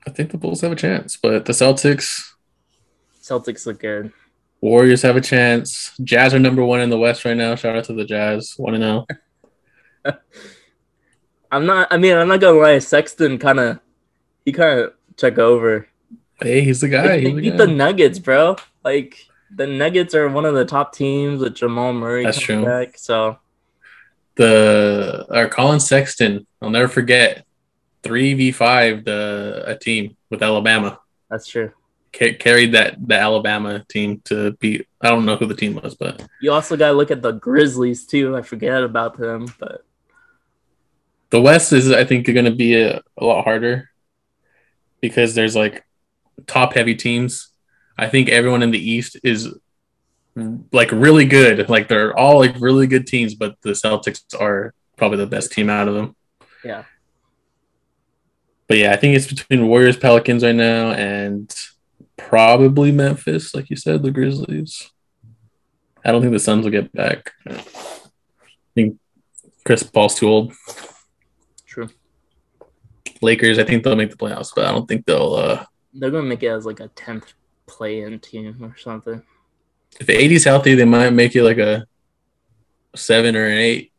I 0.06 0.10
think 0.10 0.30
the 0.30 0.38
Bulls 0.38 0.60
have 0.60 0.72
a 0.72 0.76
chance. 0.76 1.16
But 1.16 1.46
the 1.46 1.52
Celtics, 1.52 2.32
Celtics 3.22 3.66
look 3.66 3.80
good. 3.80 4.12
Warriors 4.60 5.02
have 5.02 5.16
a 5.16 5.20
chance. 5.20 5.92
Jazz 6.04 6.34
are 6.34 6.38
number 6.38 6.64
one 6.64 6.80
in 6.80 6.90
the 6.90 6.98
West 6.98 7.24
right 7.24 7.36
now. 7.36 7.54
Shout 7.54 7.76
out 7.76 7.84
to 7.84 7.94
the 7.94 8.04
Jazz. 8.04 8.54
Want 8.58 8.74
to 8.74 8.78
know? 8.78 9.06
I'm 11.50 11.66
not. 11.66 11.88
I 11.90 11.98
mean, 11.98 12.16
I'm 12.16 12.28
not 12.28 12.40
gonna 12.40 12.58
lie. 12.58 12.78
Sexton 12.78 13.38
kind 13.38 13.60
of, 13.60 13.80
he 14.44 14.52
kind 14.52 14.80
of 14.80 14.92
took 15.16 15.38
over. 15.38 15.86
Hey, 16.40 16.62
he's 16.62 16.80
the 16.80 16.88
guy. 16.88 17.20
They 17.20 17.32
beat 17.32 17.56
the 17.56 17.66
Nuggets, 17.66 18.18
bro. 18.18 18.56
Like 18.84 19.26
the 19.54 19.66
Nuggets 19.66 20.14
are 20.14 20.28
one 20.28 20.44
of 20.44 20.54
the 20.54 20.64
top 20.64 20.94
teams 20.94 21.40
with 21.40 21.54
Jamal 21.54 21.92
Murray. 21.92 22.24
That's 22.24 22.40
true. 22.40 22.64
Back, 22.64 22.98
so 22.98 23.38
the 24.34 25.26
or 25.30 25.48
Collin 25.48 25.80
Sexton. 25.80 26.46
I'll 26.60 26.70
never 26.70 26.88
forget. 26.88 27.44
Three 28.02 28.34
v 28.34 28.50
five 28.50 29.04
the 29.04 29.62
a 29.66 29.76
team 29.76 30.16
with 30.30 30.42
Alabama. 30.42 30.98
that's 31.30 31.46
true. 31.46 31.70
Ca- 32.12 32.34
carried 32.34 32.72
that 32.72 32.96
the 33.06 33.14
Alabama 33.14 33.84
team 33.88 34.20
to 34.24 34.52
beat. 34.52 34.86
I 35.00 35.08
don't 35.08 35.24
know 35.24 35.36
who 35.36 35.46
the 35.46 35.54
team 35.54 35.76
was, 35.76 35.94
but 35.94 36.26
You 36.40 36.52
also 36.52 36.76
gotta 36.76 36.94
look 36.94 37.12
at 37.12 37.22
the 37.22 37.30
Grizzlies 37.32 38.04
too. 38.04 38.36
I 38.36 38.42
forget 38.42 38.82
about 38.82 39.16
them, 39.16 39.46
but 39.60 39.84
the 41.30 41.40
West 41.40 41.72
is 41.72 41.90
I 41.92 42.04
think 42.04 42.26
going 42.26 42.44
to 42.44 42.50
be 42.50 42.74
a, 42.74 43.00
a 43.16 43.24
lot 43.24 43.44
harder 43.44 43.88
because 45.02 45.34
there's 45.34 45.54
like 45.54 45.84
top 46.46 46.72
heavy 46.72 46.94
teams. 46.94 47.48
I 47.98 48.08
think 48.08 48.30
everyone 48.30 48.62
in 48.62 48.70
the 48.70 48.78
East 48.78 49.18
is 49.22 49.54
like 50.72 50.90
really 50.90 51.26
good. 51.26 51.68
Like 51.68 51.88
they're 51.88 52.16
all 52.16 52.38
like 52.38 52.54
really 52.58 52.86
good 52.86 53.06
teams, 53.06 53.34
but 53.34 53.56
the 53.62 53.72
Celtics 53.72 54.22
are 54.40 54.72
probably 54.96 55.18
the 55.18 55.26
best 55.26 55.52
team 55.52 55.68
out 55.68 55.88
of 55.88 55.94
them. 55.94 56.16
yeah, 56.64 56.84
But 58.66 58.78
yeah, 58.78 58.92
I 58.92 58.96
think 58.96 59.14
it's 59.16 59.26
between 59.26 59.68
Warriors, 59.68 59.98
Pelicans 59.98 60.42
right 60.42 60.54
now, 60.54 60.92
and 60.92 61.54
probably 62.16 62.92
Memphis, 62.92 63.54
like 63.54 63.68
you 63.68 63.76
said, 63.76 64.02
the 64.02 64.10
Grizzlies. 64.10 64.90
I 66.04 66.10
don't 66.10 66.20
think 66.20 66.32
the 66.32 66.38
Suns 66.38 66.64
will 66.64 66.72
get 66.72 66.92
back. 66.92 67.32
I 67.46 67.62
think 68.74 68.98
Chris 69.64 69.82
Paul's 69.82 70.14
too 70.14 70.28
old. 70.28 70.52
Lakers, 73.22 73.58
I 73.58 73.64
think 73.64 73.82
they'll 73.84 73.96
make 73.96 74.10
the 74.10 74.16
playoffs, 74.16 74.52
but 74.54 74.66
I 74.66 74.72
don't 74.72 74.86
think 74.86 75.06
they'll. 75.06 75.34
uh 75.34 75.64
They're 75.94 76.10
gonna 76.10 76.28
make 76.28 76.42
it 76.42 76.48
as 76.48 76.66
like 76.66 76.80
a 76.80 76.88
tenth 76.88 77.32
play-in 77.66 78.18
team 78.20 78.56
or 78.62 78.76
something. 78.76 79.22
If 80.00 80.08
AD's 80.08 80.44
healthy, 80.44 80.74
they 80.74 80.84
might 80.84 81.10
make 81.10 81.36
it 81.36 81.44
like 81.44 81.58
a 81.58 81.86
seven 82.94 83.36
or 83.36 83.46
an 83.46 83.58
eight. 83.58 83.92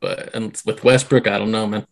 But 0.00 0.34
and 0.34 0.60
with 0.66 0.84
Westbrook, 0.84 1.26
I 1.26 1.38
don't 1.38 1.50
know, 1.50 1.66
man. 1.66 1.86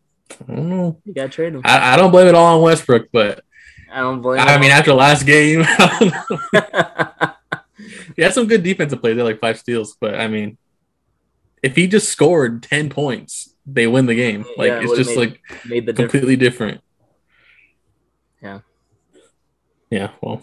I 0.48 0.54
don't 0.54 0.68
know. 0.68 1.00
You 1.04 1.14
gotta 1.14 1.28
trade 1.28 1.54
them. 1.54 1.62
I, 1.64 1.94
I 1.94 1.96
don't 1.96 2.10
blame 2.10 2.28
it 2.28 2.34
all 2.34 2.56
on 2.56 2.62
Westbrook, 2.62 3.08
but 3.12 3.44
I 3.92 4.00
don't 4.00 4.22
blame. 4.22 4.40
I 4.40 4.58
mean, 4.58 4.70
after 4.70 4.94
last 4.94 5.24
game, 5.26 5.64
he 8.16 8.22
had 8.22 8.34
some 8.34 8.46
good 8.46 8.62
defensive 8.62 9.00
plays. 9.00 9.16
They 9.16 9.22
had 9.22 9.28
like 9.28 9.40
five 9.40 9.58
steals, 9.58 9.96
but 10.00 10.14
I 10.14 10.28
mean, 10.28 10.56
if 11.62 11.76
he 11.76 11.86
just 11.86 12.08
scored 12.08 12.62
ten 12.62 12.88
points, 12.90 13.54
they 13.66 13.86
win 13.86 14.06
the 14.06 14.14
game. 14.14 14.44
Like 14.56 14.68
Yeah, 14.68 14.78
it 14.80 14.84
it's 14.84 14.96
just 14.96 15.10
made- 15.10 15.18
like 15.18 15.40
made 15.66 15.86
the 15.86 15.92
difference. 15.92 16.10
completely 16.12 16.36
different. 16.36 16.80
Yeah. 18.42 18.60
Yeah. 19.90 20.10
Well, 20.20 20.42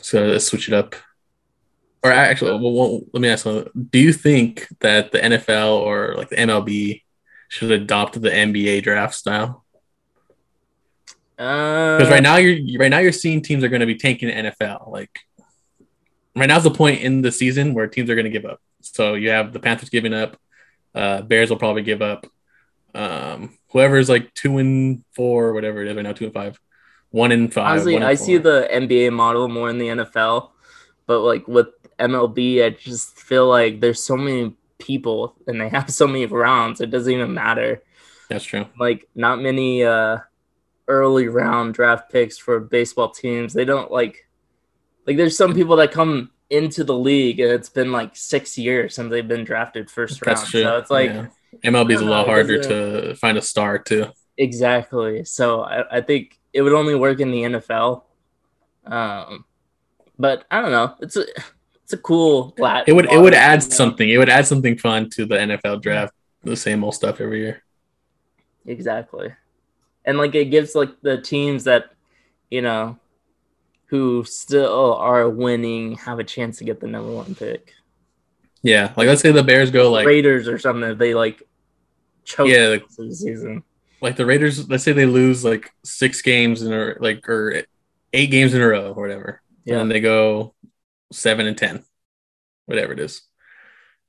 so 0.00 0.24
let's 0.26 0.46
switch 0.46 0.68
it 0.68 0.74
up. 0.74 0.94
Or 2.02 2.12
actually, 2.12 2.52
well, 2.52 2.72
well, 2.72 3.00
let 3.12 3.20
me 3.20 3.28
ask 3.28 3.44
you: 3.44 3.68
Do 3.90 3.98
you 3.98 4.12
think 4.12 4.68
that 4.80 5.10
the 5.12 5.18
NFL 5.18 5.78
or 5.80 6.14
like 6.16 6.28
the 6.28 6.36
MLB 6.36 7.02
should 7.48 7.70
adopt 7.70 8.20
the 8.20 8.30
NBA 8.30 8.82
draft 8.82 9.14
style? 9.14 9.64
Uh, 11.38 11.98
Because 11.98 12.10
right 12.10 12.22
now 12.22 12.36
you're 12.36 12.80
right 12.80 12.88
now 12.90 12.98
you're 12.98 13.12
seeing 13.12 13.42
teams 13.42 13.62
are 13.62 13.68
going 13.68 13.80
to 13.80 13.86
be 13.86 13.94
tanking 13.96 14.28
the 14.28 14.34
NFL. 14.50 14.90
Like 14.90 15.20
right 16.36 16.46
now's 16.48 16.64
the 16.64 16.70
point 16.70 17.00
in 17.02 17.22
the 17.22 17.32
season 17.32 17.74
where 17.74 17.86
teams 17.86 18.10
are 18.10 18.14
going 18.14 18.24
to 18.24 18.30
give 18.30 18.44
up. 18.44 18.60
So 18.80 19.14
you 19.14 19.30
have 19.30 19.52
the 19.52 19.60
Panthers 19.60 19.88
giving 19.90 20.14
up, 20.14 20.36
uh, 20.94 21.22
Bears 21.22 21.50
will 21.50 21.56
probably 21.56 21.82
give 21.82 22.02
up. 22.02 22.26
Um, 22.94 23.58
whoever's 23.70 24.08
like 24.08 24.32
two 24.34 24.58
and 24.58 25.04
four, 25.14 25.52
whatever 25.52 25.82
it 25.82 25.88
is 25.88 25.96
right 25.96 26.02
now, 26.02 26.12
two 26.12 26.24
and 26.24 26.34
five, 26.34 26.58
one 27.10 27.32
and 27.32 27.52
five. 27.52 27.72
honestly, 27.72 27.96
and 27.96 28.04
I 28.04 28.14
see 28.14 28.38
the 28.38 28.68
NBA 28.72 29.12
model 29.12 29.48
more 29.48 29.70
in 29.70 29.78
the 29.78 29.88
NFL, 29.88 30.50
but 31.06 31.20
like 31.20 31.46
with 31.46 31.68
MLB, 31.98 32.64
I 32.64 32.70
just 32.70 33.18
feel 33.18 33.46
like 33.48 33.80
there's 33.80 34.02
so 34.02 34.16
many 34.16 34.54
people 34.78 35.36
and 35.46 35.60
they 35.60 35.68
have 35.68 35.90
so 35.90 36.06
many 36.06 36.26
rounds. 36.26 36.80
It 36.80 36.90
doesn't 36.90 37.12
even 37.12 37.34
matter. 37.34 37.82
That's 38.28 38.44
true. 38.44 38.66
Like 38.78 39.08
not 39.14 39.40
many 39.40 39.84
uh 39.84 40.18
early 40.86 41.28
round 41.28 41.74
draft 41.74 42.10
picks 42.10 42.38
for 42.38 42.60
baseball 42.60 43.10
teams. 43.10 43.52
They 43.52 43.64
don't 43.64 43.90
like 43.90 44.28
like 45.06 45.16
there's 45.16 45.36
some 45.36 45.54
people 45.54 45.76
that 45.76 45.92
come 45.92 46.30
into 46.50 46.82
the 46.82 46.94
league 46.94 47.40
and 47.40 47.52
it's 47.52 47.68
been 47.68 47.92
like 47.92 48.16
six 48.16 48.56
years 48.56 48.94
since 48.94 49.10
they've 49.10 49.28
been 49.28 49.44
drafted 49.44 49.90
first 49.90 50.24
round. 50.24 50.38
That's 50.38 50.50
true. 50.50 50.62
So 50.62 50.78
it's 50.78 50.90
like 50.90 51.10
Yeah. 51.10 51.26
MLB 51.64 51.94
is 51.94 52.00
a 52.00 52.04
lot 52.04 52.26
harder 52.26 52.62
to 52.62 53.14
find 53.16 53.36
a 53.36 53.42
star 53.42 53.78
too. 53.78 54.06
Exactly. 54.36 55.24
So 55.24 55.62
I, 55.62 55.98
I 55.98 56.00
think 56.00 56.38
it 56.52 56.62
would 56.62 56.72
only 56.72 56.94
work 56.94 57.20
in 57.20 57.30
the 57.30 57.42
NFL. 57.42 58.02
Um, 58.86 59.44
but 60.18 60.44
I 60.50 60.60
don't 60.60 60.70
know. 60.70 60.94
It's 61.00 61.16
a 61.16 61.24
it's 61.82 61.92
a 61.92 61.98
cool 61.98 62.54
flat. 62.56 62.88
It 62.88 62.92
would 62.92 63.10
it 63.12 63.18
would 63.18 63.34
add 63.34 63.62
you 63.62 63.68
know? 63.68 63.74
something. 63.74 64.08
It 64.08 64.18
would 64.18 64.28
add 64.28 64.46
something 64.46 64.78
fun 64.78 65.10
to 65.10 65.26
the 65.26 65.36
NFL 65.36 65.82
draft. 65.82 66.14
The 66.44 66.56
same 66.56 66.84
old 66.84 66.94
stuff 66.94 67.20
every 67.20 67.40
year. 67.40 67.62
Exactly. 68.66 69.34
And 70.04 70.18
like 70.18 70.34
it 70.34 70.46
gives 70.46 70.74
like 70.74 71.00
the 71.02 71.20
teams 71.20 71.64
that, 71.64 71.90
you 72.50 72.62
know, 72.62 72.98
who 73.88 74.24
still 74.24 74.94
are 74.94 75.28
winning 75.28 75.96
have 75.96 76.18
a 76.18 76.24
chance 76.24 76.58
to 76.58 76.64
get 76.64 76.80
the 76.80 76.86
number 76.86 77.10
one 77.12 77.34
pick. 77.34 77.72
Yeah, 78.62 78.92
like 78.96 79.06
let's 79.06 79.22
say 79.22 79.32
the 79.32 79.42
Bears 79.42 79.70
go 79.70 79.90
like 79.90 80.06
Raiders 80.06 80.48
or 80.48 80.58
something. 80.58 80.90
If 80.90 80.98
they 80.98 81.14
like 81.14 81.42
choke 82.24 82.48
yeah, 82.48 82.66
like, 82.68 82.88
the 82.88 83.14
season. 83.14 83.62
like 84.00 84.16
the 84.16 84.26
Raiders. 84.26 84.68
Let's 84.68 84.84
say 84.84 84.92
they 84.92 85.06
lose 85.06 85.44
like 85.44 85.72
six 85.84 86.22
games 86.22 86.62
in 86.62 86.72
a 86.72 86.94
like 87.00 87.28
or 87.28 87.62
eight 88.12 88.30
games 88.30 88.54
in 88.54 88.60
a 88.62 88.66
row 88.66 88.92
or 88.92 89.02
whatever, 89.02 89.42
Yeah. 89.64 89.74
and 89.74 89.80
then 89.82 89.88
they 89.88 90.00
go 90.00 90.54
seven 91.12 91.46
and 91.46 91.56
ten, 91.56 91.84
whatever 92.66 92.92
it 92.92 93.00
is. 93.00 93.22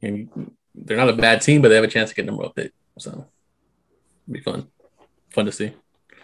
And 0.02 0.52
they're 0.74 0.98
not 0.98 1.10
a 1.10 1.14
bad 1.14 1.42
team, 1.42 1.62
but 1.62 1.70
they 1.70 1.76
have 1.76 1.84
a 1.84 1.88
chance 1.88 2.10
to 2.10 2.16
get 2.16 2.26
number 2.26 2.44
one 2.44 2.54
pick. 2.54 2.72
So 2.98 3.28
it'd 4.28 4.34
be 4.34 4.40
fun, 4.42 4.68
fun 5.30 5.46
to 5.46 5.52
see. 5.52 5.74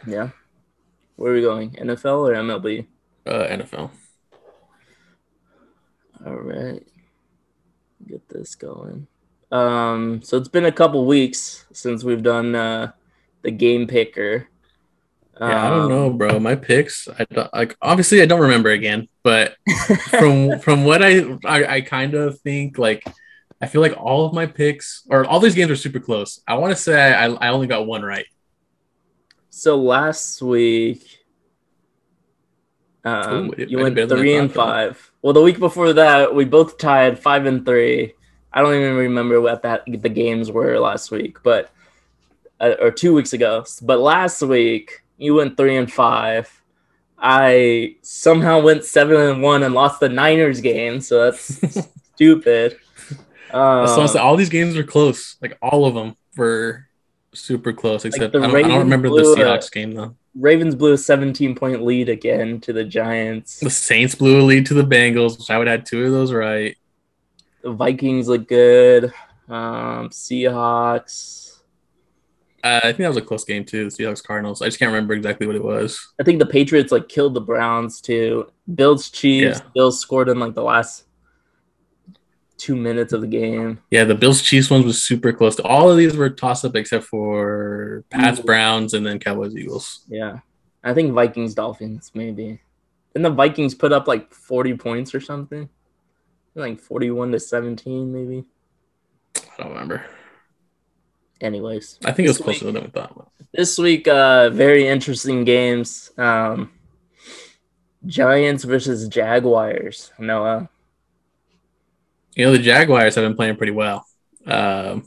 Yeah. 0.08 0.30
Where 1.16 1.32
are 1.32 1.36
we 1.36 1.42
going? 1.42 1.72
NFL 1.72 2.28
or 2.30 2.34
MLB? 2.34 2.88
Uh, 3.26 3.48
NFL. 3.48 3.90
All 6.26 6.36
right. 6.36 6.86
Get 8.08 8.28
this 8.30 8.56
going. 8.56 9.08
Um, 9.52 10.22
so 10.22 10.38
it's 10.38 10.48
been 10.50 10.66
a 10.66 10.72
couple 10.72 11.06
weeks 11.06 11.66
since 11.72 12.04
we've 12.04 12.24
done 12.24 12.56
uh, 12.56 12.92
the 13.42 13.52
game 13.52 13.88
picker. 13.88 14.48
Yeah, 15.40 15.68
I 15.68 15.70
don't 15.70 15.84
Um, 15.84 15.90
know, 15.90 16.10
bro. 16.12 16.40
My 16.40 16.56
picks, 16.56 17.08
I 17.10 17.26
don't, 17.32 17.54
like 17.54 17.76
obviously 17.82 18.22
I 18.22 18.26
don't 18.26 18.42
remember 18.42 18.70
again, 18.70 19.10
but 19.24 19.56
from 20.10 20.60
from 20.62 20.86
what 20.86 21.04
I, 21.04 21.20
I 21.46 21.66
I 21.76 21.82
kind 21.82 22.14
of 22.14 22.40
think 22.40 22.78
like 22.78 23.04
I 23.62 23.68
feel 23.68 23.82
like 23.82 23.96
all 23.98 24.26
of 24.26 24.34
my 24.34 24.46
picks 24.46 25.04
or 25.10 25.26
all 25.26 25.40
these 25.42 25.56
games 25.56 25.72
are 25.72 25.76
super 25.76 26.00
close. 26.00 26.40
I 26.48 26.56
want 26.56 26.72
to 26.72 26.82
say 26.82 27.14
I 27.14 27.26
I 27.28 27.50
only 27.50 27.68
got 27.68 27.86
one 27.86 28.04
right. 28.04 28.26
So 29.50 29.78
last 29.78 30.42
week, 30.42 31.25
um, 33.06 33.54
Ooh, 33.58 33.66
you 33.66 33.78
went 33.78 33.90
have 33.90 33.96
been 33.96 34.10
than 34.10 34.18
I 34.18 34.22
three 34.22 34.36
and 34.36 34.52
thought, 34.52 34.66
though. 34.66 34.94
five. 34.94 35.12
Well, 35.22 35.34
the 35.34 35.42
week 35.42 35.60
before 35.60 35.94
that, 35.94 36.34
we 36.34 36.44
both 36.46 36.78
tied 36.78 37.20
five 37.20 37.46
and 37.46 37.66
three. 37.66 38.14
I 38.52 38.62
don't 38.62 38.74
even 38.74 38.96
remember 38.96 39.40
what 39.42 39.62
that 39.64 39.84
the 39.88 40.10
games 40.10 40.52
were 40.52 40.80
last 40.80 41.12
week, 41.12 41.38
but 41.44 41.72
uh, 42.60 42.76
or 42.82 42.92
two 42.92 43.14
weeks 43.14 43.34
ago. 43.34 43.66
But 43.82 44.00
last 44.00 44.42
week, 44.42 45.04
you 45.18 45.36
went 45.36 45.56
three 45.58 45.78
and 45.78 45.92
five. 45.92 46.50
I 47.18 47.96
somehow 48.02 48.62
went 48.62 48.84
seven 48.86 49.18
and 49.18 49.42
one 49.42 49.64
and 49.64 49.74
lost 49.74 50.00
the 50.00 50.10
Niners 50.10 50.62
game, 50.62 51.00
so 51.02 51.26
that's 51.26 51.88
stupid. 52.14 52.78
Um, 53.52 53.88
so 53.88 54.00
honestly, 54.00 54.20
all 54.20 54.36
these 54.36 54.50
games 54.50 54.76
were 54.76 54.84
close. 54.84 55.38
Like 55.42 55.58
all 55.62 55.86
of 55.86 55.94
them 55.94 56.16
were 56.36 56.88
super 57.34 57.72
close, 57.72 58.04
except 58.06 58.34
the 58.34 58.40
I, 58.40 58.48
don't, 58.48 58.56
I 58.56 58.62
don't 58.68 58.80
remember 58.80 59.10
the 59.10 59.16
a- 59.16 59.36
Seahawks 59.36 59.72
game 59.72 59.94
though. 59.94 60.16
Ravens 60.36 60.76
blew 60.76 60.94
a 60.94 60.98
17 60.98 61.56
point 61.56 61.84
lead 61.84 62.10
again 62.10 62.60
to 62.62 62.74
the 62.74 62.84
Giants. 62.84 63.60
The 63.60 63.70
Saints 63.70 64.16
blew 64.16 64.40
a 64.40 64.44
lead 64.44 64.66
to 64.68 64.74
the 64.74 64.84
Bengals, 64.84 65.38
which 65.38 65.50
I 65.50 65.58
would 65.58 65.68
add 65.68 65.86
two 65.86 66.06
of 66.06 66.12
those 66.12 66.34
right. 66.34 66.76
The 67.62 67.72
Vikings 67.72 68.28
look 68.28 68.48
good. 68.48 69.06
Um, 69.48 70.10
Seahawks. 70.10 71.60
Uh, 72.64 72.80
I 72.84 72.88
think 72.88 72.98
that 72.98 73.08
was 73.08 73.18
a 73.18 73.22
close 73.22 73.46
game 73.46 73.64
too. 73.64 73.90
The 73.90 73.96
Seahawks 73.96 74.24
Cardinals. 74.24 74.62
I 74.62 74.66
just 74.66 74.80
can't 74.80 74.90
remember 74.90 75.14
exactly 75.14 75.48
what 75.48 75.56
it 75.56 75.64
was. 75.64 76.14
I 76.20 76.24
think 76.24 76.40
the 76.40 76.46
Patriots 76.46 76.92
like 76.92 77.08
killed 77.08 77.34
the 77.34 77.42
Browns 77.42 78.02
too. 78.02 78.52
Bills 78.74 79.10
Chiefs. 79.10 79.60
Yeah. 79.60 79.70
Bills 79.74 80.00
scored 80.00 80.30
in 80.30 80.40
like 80.40 80.54
the 80.54 80.64
last 80.64 81.06
two 82.58 82.76
minutes 82.76 83.14
of 83.14 83.22
the 83.22 83.28
game. 83.28 83.80
Yeah, 83.92 84.04
the 84.06 84.16
Bills 84.16 84.42
Chiefs 84.42 84.70
ones 84.70 84.86
was 84.86 85.04
super 85.04 85.34
close. 85.34 85.60
All 85.60 85.90
of 85.92 85.98
these 85.98 86.16
were 86.16 86.30
toss 86.30 86.64
up 86.64 86.76
except 86.76 87.06
for 87.06 88.04
Pats 88.10 88.40
Browns 88.40 88.94
and 88.94 89.06
then 89.06 89.20
Cowboys 89.20 89.56
Eagles. 89.56 90.04
Yeah, 90.08 90.40
I 90.84 90.94
think 90.94 91.14
Vikings 91.14 91.54
Dolphins 91.54 92.12
maybe. 92.14 92.60
and 93.16 93.24
the 93.26 93.30
Vikings 93.30 93.76
put 93.76 93.92
up 93.94 94.08
like 94.08 94.34
40 94.34 94.76
points 94.78 95.14
or 95.16 95.20
something. 95.22 95.70
Like 96.58 96.80
41 96.80 97.32
to 97.34 97.40
17, 97.40 98.14
maybe. 98.14 98.46
I 99.38 99.62
don't 99.64 99.72
remember. 99.74 100.06
Anyways, 101.42 102.00
I 102.06 102.14
think 102.14 102.28
it 102.28 102.30
was 102.30 102.38
closer 102.38 102.66
week- 102.66 102.74
than 102.76 102.84
we 102.86 102.90
thought. 102.90 103.30
this 103.54 103.78
week, 103.78 104.08
uh, 104.08 104.50
very 104.52 104.88
interesting 104.88 105.44
games. 105.44 106.12
Um, 106.18 106.72
Giants 108.06 108.64
versus 108.64 109.08
Jaguars. 109.10 110.12
Noah. 110.18 110.70
You 112.36 112.46
know, 112.46 112.52
the 112.52 112.60
Jaguars 112.60 113.16
have 113.16 113.24
been 113.24 113.36
playing 113.36 113.56
pretty 113.58 113.72
well. 113.72 114.06
Um, 114.46 115.06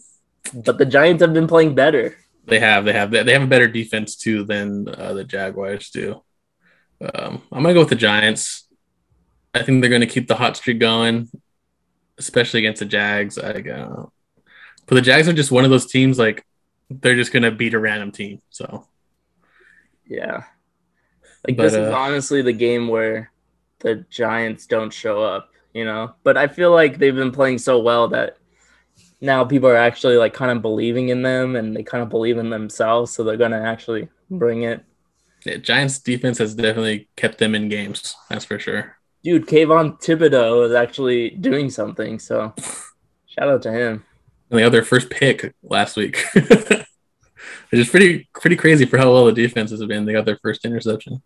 But 0.54 0.78
the 0.78 0.86
Giants 0.86 1.22
have 1.22 1.32
been 1.34 1.46
playing 1.46 1.74
better. 1.74 2.16
they 2.46 2.58
have 2.60 2.84
they 2.86 2.94
have 2.94 3.10
they 3.10 3.32
have 3.32 3.42
a 3.42 3.46
better 3.46 3.68
defense 3.68 4.16
too 4.16 4.44
than 4.44 4.88
uh, 4.88 5.12
the 5.12 5.24
Jaguars 5.24 5.90
do. 5.90 6.22
Um, 7.00 7.42
I'm 7.52 7.62
gonna 7.62 7.74
go 7.74 7.80
with 7.80 7.90
the 7.90 7.94
Giants. 7.94 8.66
I 9.54 9.62
think 9.62 9.80
they're 9.80 9.90
gonna 9.90 10.06
keep 10.06 10.26
the 10.28 10.34
hot 10.36 10.56
streak 10.56 10.78
going, 10.80 11.28
especially 12.16 12.60
against 12.60 12.80
the 12.80 12.86
Jags. 12.86 13.38
I 13.38 13.60
go, 13.60 14.12
but 14.86 14.94
the 14.94 15.02
Jags 15.02 15.28
are 15.28 15.32
just 15.34 15.50
one 15.52 15.64
of 15.64 15.70
those 15.70 15.86
teams 15.86 16.18
like 16.18 16.44
they're 16.90 17.14
just 17.16 17.32
gonna 17.32 17.50
beat 17.50 17.74
a 17.74 17.78
random 17.78 18.10
team. 18.12 18.40
So 18.50 18.86
Yeah. 20.06 20.44
Like 21.46 21.56
But, 21.56 21.64
this 21.64 21.74
is 21.74 21.88
uh, 21.88 21.92
honestly 21.94 22.42
the 22.42 22.52
game 22.52 22.88
where 22.88 23.30
the 23.80 24.06
Giants 24.10 24.66
don't 24.66 24.92
show 24.92 25.22
up, 25.22 25.50
you 25.74 25.84
know. 25.84 26.14
But 26.22 26.36
I 26.36 26.48
feel 26.48 26.72
like 26.72 26.98
they've 26.98 27.14
been 27.14 27.32
playing 27.32 27.58
so 27.58 27.78
well 27.78 28.08
that 28.08 28.36
now 29.20 29.44
people 29.44 29.68
are 29.68 29.76
actually 29.76 30.16
like 30.16 30.34
kind 30.34 30.50
of 30.50 30.62
believing 30.62 31.08
in 31.08 31.22
them 31.22 31.56
and 31.56 31.74
they 31.74 31.82
kind 31.82 32.02
of 32.02 32.08
believe 32.08 32.38
in 32.38 32.50
themselves, 32.50 33.12
so 33.12 33.24
they're 33.24 33.36
gonna 33.36 33.60
actually 33.60 34.08
bring 34.30 34.62
it. 34.62 34.84
yeah, 35.44 35.56
Giants 35.56 35.98
defense 35.98 36.38
has 36.38 36.54
definitely 36.54 37.08
kept 37.16 37.38
them 37.38 37.54
in 37.54 37.68
games. 37.68 38.14
That's 38.28 38.44
for 38.44 38.58
sure. 38.58 38.96
Dude, 39.24 39.46
Kayvon 39.46 40.00
Thibodeaux 40.00 40.66
is 40.68 40.74
actually 40.74 41.30
doing 41.30 41.70
something, 41.70 42.18
so 42.18 42.54
shout 43.26 43.48
out 43.48 43.62
to 43.62 43.72
him. 43.72 44.04
And 44.50 44.58
they 44.58 44.62
got 44.62 44.72
their 44.72 44.84
first 44.84 45.10
pick 45.10 45.54
last 45.62 45.96
week. 45.96 46.24
Which 47.70 47.80
is 47.80 47.90
pretty 47.90 48.28
pretty 48.34 48.56
crazy 48.56 48.86
for 48.86 48.96
how 48.98 49.12
well 49.12 49.26
the 49.26 49.32
defenses 49.32 49.80
have 49.80 49.88
been. 49.88 50.06
They 50.06 50.12
got 50.12 50.24
their 50.24 50.38
first 50.38 50.64
interception. 50.64 51.22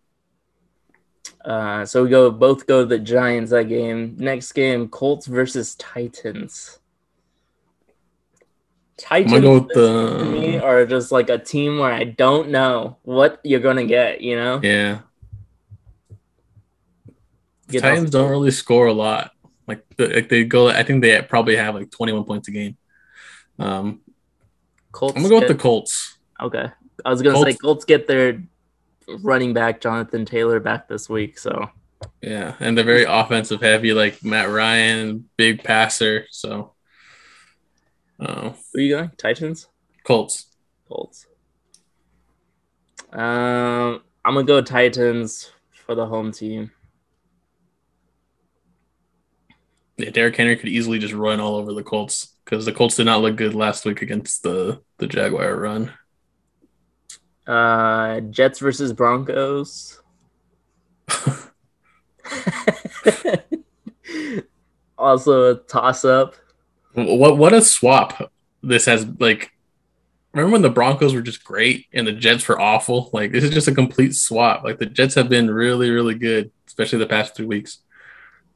Uh, 1.45 1.85
so 1.85 2.05
we 2.05 2.09
go 2.11 2.31
both 2.31 2.67
go 2.67 2.81
to 2.83 2.87
the 2.87 2.99
Giants 2.99 3.51
that 3.51 3.65
game. 3.69 4.17
Next 4.19 4.53
game, 4.53 4.89
Colts 4.89 5.27
versus 5.27 5.75
Titans. 5.75 6.79
Titans 8.97 9.41
go 9.41 9.59
with 9.61 9.69
to 9.73 10.25
me 10.25 10.59
are 10.59 10.87
just 10.87 11.11
like 11.11 11.29
a 11.29 11.39
team 11.39 11.79
where 11.79 11.93
I 11.93 12.05
don't 12.05 12.51
know 12.51 12.99
what 13.03 13.41
you're 13.43 13.61
gonna 13.61 13.87
get. 13.87 14.21
You 14.21 14.37
know, 14.37 14.61
Yeah. 14.63 15.01
The 17.69 17.75
You? 17.75 17.81
Titans 17.81 18.11
don't 18.11 18.31
really 18.31 18.51
score 18.51 18.87
a 18.87 18.93
lot. 18.93 19.33
Like, 19.67 19.85
the- 19.97 20.09
like 20.09 20.29
they 20.29 20.45
go, 20.45 20.69
I 20.69 20.83
think 20.83 21.03
they 21.03 21.21
probably 21.23 21.57
have 21.57 21.75
like 21.75 21.91
21 21.91 22.25
points 22.25 22.49
a 22.49 22.51
game. 22.51 22.77
Um, 23.59 24.01
Colts. 24.93 25.17
I'm 25.17 25.23
gonna 25.23 25.31
go 25.35 25.39
with 25.41 25.49
the 25.49 25.55
get- 25.55 25.63
Colts. 25.63 26.19
okay. 26.41 26.69
I 27.05 27.11
was 27.11 27.23
gonna 27.23 27.37
say 27.39 27.45
Colts. 27.45 27.61
Colts 27.63 27.85
get 27.87 28.07
their 28.07 28.43
running 29.21 29.53
back 29.53 29.81
Jonathan 29.81 30.25
Taylor 30.25 30.61
back 30.61 30.89
this 30.89 31.09
week. 31.09 31.39
So 31.39 31.71
Yeah, 32.21 32.55
and 32.61 32.77
they're 32.77 32.85
very 32.85 33.05
offensive 33.05 33.61
heavy, 33.61 33.93
like 33.93 34.25
Matt 34.25 34.49
Ryan, 34.49 35.29
big 35.37 35.63
passer. 35.63 36.27
So, 36.31 36.73
oh, 38.21 38.55
who 38.73 38.81
you 38.81 38.97
going? 38.97 39.11
Titans. 39.17 39.69
Colts. 40.05 40.47
Colts. 40.89 41.27
Um, 43.13 44.03
I'm 44.25 44.35
gonna 44.35 44.45
go 44.45 44.61
Titans 44.63 45.51
for 45.71 45.95
the 45.95 46.07
home 46.07 46.33
team. 46.33 46.71
Yeah, 49.99 50.11
Derrick 50.11 50.37
Henry 50.37 50.57
could 50.57 50.71
easily 50.71 50.99
just 50.99 51.15
run 51.15 51.39
all 51.39 51.57
over 51.57 51.73
the 51.73 51.83
Colts 51.83 52.35
because 52.45 52.65
the 52.65 52.73
Colts 52.73 52.97
did 52.97 53.07
not 53.07 53.21
look 53.21 53.37
good 53.37 53.55
last 53.55 53.85
week 53.85 54.03
against 54.03 54.43
the 54.43 54.81
the 54.99 55.07
Jaguar 55.07 55.55
run. 55.57 55.93
Uh, 57.47 58.21
Jets 58.21 58.59
versus 58.59 58.93
Broncos. 58.93 60.01
also 64.99 65.51
a 65.51 65.57
toss 65.57 66.05
up. 66.05 66.37
What 66.95 67.39
what 67.39 67.53
a 67.53 67.63
swap 67.63 68.31
this 68.63 68.87
has 68.87 69.07
like 69.19 69.51
remember 70.33 70.53
when 70.53 70.63
the 70.63 70.71
Broncos 70.71 71.15
were 71.15 71.23
just 71.23 71.45
great 71.45 71.87
and 71.93 72.07
the 72.07 72.13
Jets 72.13 72.47
were 72.49 72.61
awful? 72.61 73.11
Like 73.13 73.33
this 73.33 73.45
is 73.45 73.51
just 73.51 73.69
a 73.69 73.75
complete 73.75 74.15
swap. 74.15 74.63
Like 74.65 74.79
the 74.79 74.87
Jets 74.87 75.15
have 75.15 75.29
been 75.29 75.51
really, 75.51 75.91
really 75.91 76.15
good, 76.15 76.51
especially 76.67 76.99
the 76.99 77.07
past 77.07 77.35
three 77.35 77.47
weeks. 77.47 77.79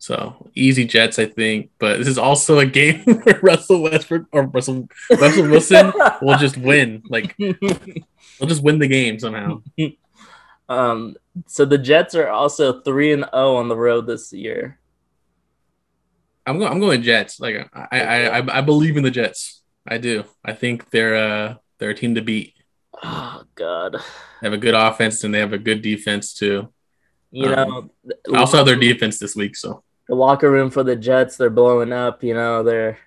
So 0.07 0.51
easy 0.55 0.85
Jets, 0.85 1.19
I 1.19 1.27
think. 1.27 1.71
But 1.81 1.99
this 1.99 2.07
is 2.07 2.17
also 2.17 2.61
a 2.61 2.67
game 2.67 3.01
where 3.25 3.41
Russell 3.43 3.83
Westbrook 3.83 4.27
or 4.31 4.43
Russell 4.47 4.87
Russell 5.11 5.51
Wilson 5.51 5.93
will 6.23 6.39
just 6.39 6.57
win. 6.57 7.03
Like 7.09 7.37
they'll 7.39 8.47
just 8.47 8.63
win 8.63 8.79
the 8.79 8.87
game 8.87 9.19
somehow. 9.19 9.63
um, 10.69 11.17
so 11.49 11.65
the 11.65 11.77
Jets 11.77 12.15
are 12.15 12.29
also 12.29 12.81
three 12.83 13.13
and 13.13 13.25
zero 13.25 13.57
on 13.57 13.67
the 13.67 13.75
road 13.77 14.07
this 14.07 14.33
year. 14.33 14.79
I'm 16.47 16.61
going 16.61 16.71
I'm 16.71 16.79
going 16.79 17.03
Jets. 17.03 17.41
Like 17.41 17.69
I 17.75 17.89
I, 17.91 18.39
I 18.39 18.59
I 18.59 18.61
believe 18.61 18.97
in 18.97 19.03
the 19.03 19.11
Jets. 19.11 19.61
I 19.89 19.99
do. 19.99 20.23
I 20.45 20.53
think 20.53 20.89
they're 20.91 21.17
uh 21.17 21.55
they're 21.79 21.91
a 21.91 21.95
team 21.95 22.15
to 22.15 22.23
beat. 22.23 22.55
Oh 23.03 23.43
God, 23.57 23.95
They 24.41 24.47
have 24.47 24.53
a 24.53 24.57
good 24.57 24.75
offense 24.77 25.25
and 25.25 25.35
they 25.35 25.41
have 25.41 25.53
a 25.53 25.59
good 25.59 25.83
defense 25.83 26.33
too. 26.33 26.73
you 27.33 27.53
Um, 27.53 27.91
know. 28.05 28.15
I 28.33 28.39
also 28.39 28.59
have 28.59 28.67
their 28.67 28.77
defense 28.79 29.19
this 29.19 29.35
week, 29.35 29.57
so 29.57 29.83
the 30.09 30.15
locker 30.15 30.51
room 30.51 30.71
for 30.71 30.83
the 30.83 30.97
Jets, 30.97 31.37
they're 31.37 31.51
blowing 31.51 31.93
up. 31.93 32.23
You 32.23 32.35
know, 32.35 32.63
they're 32.63 32.99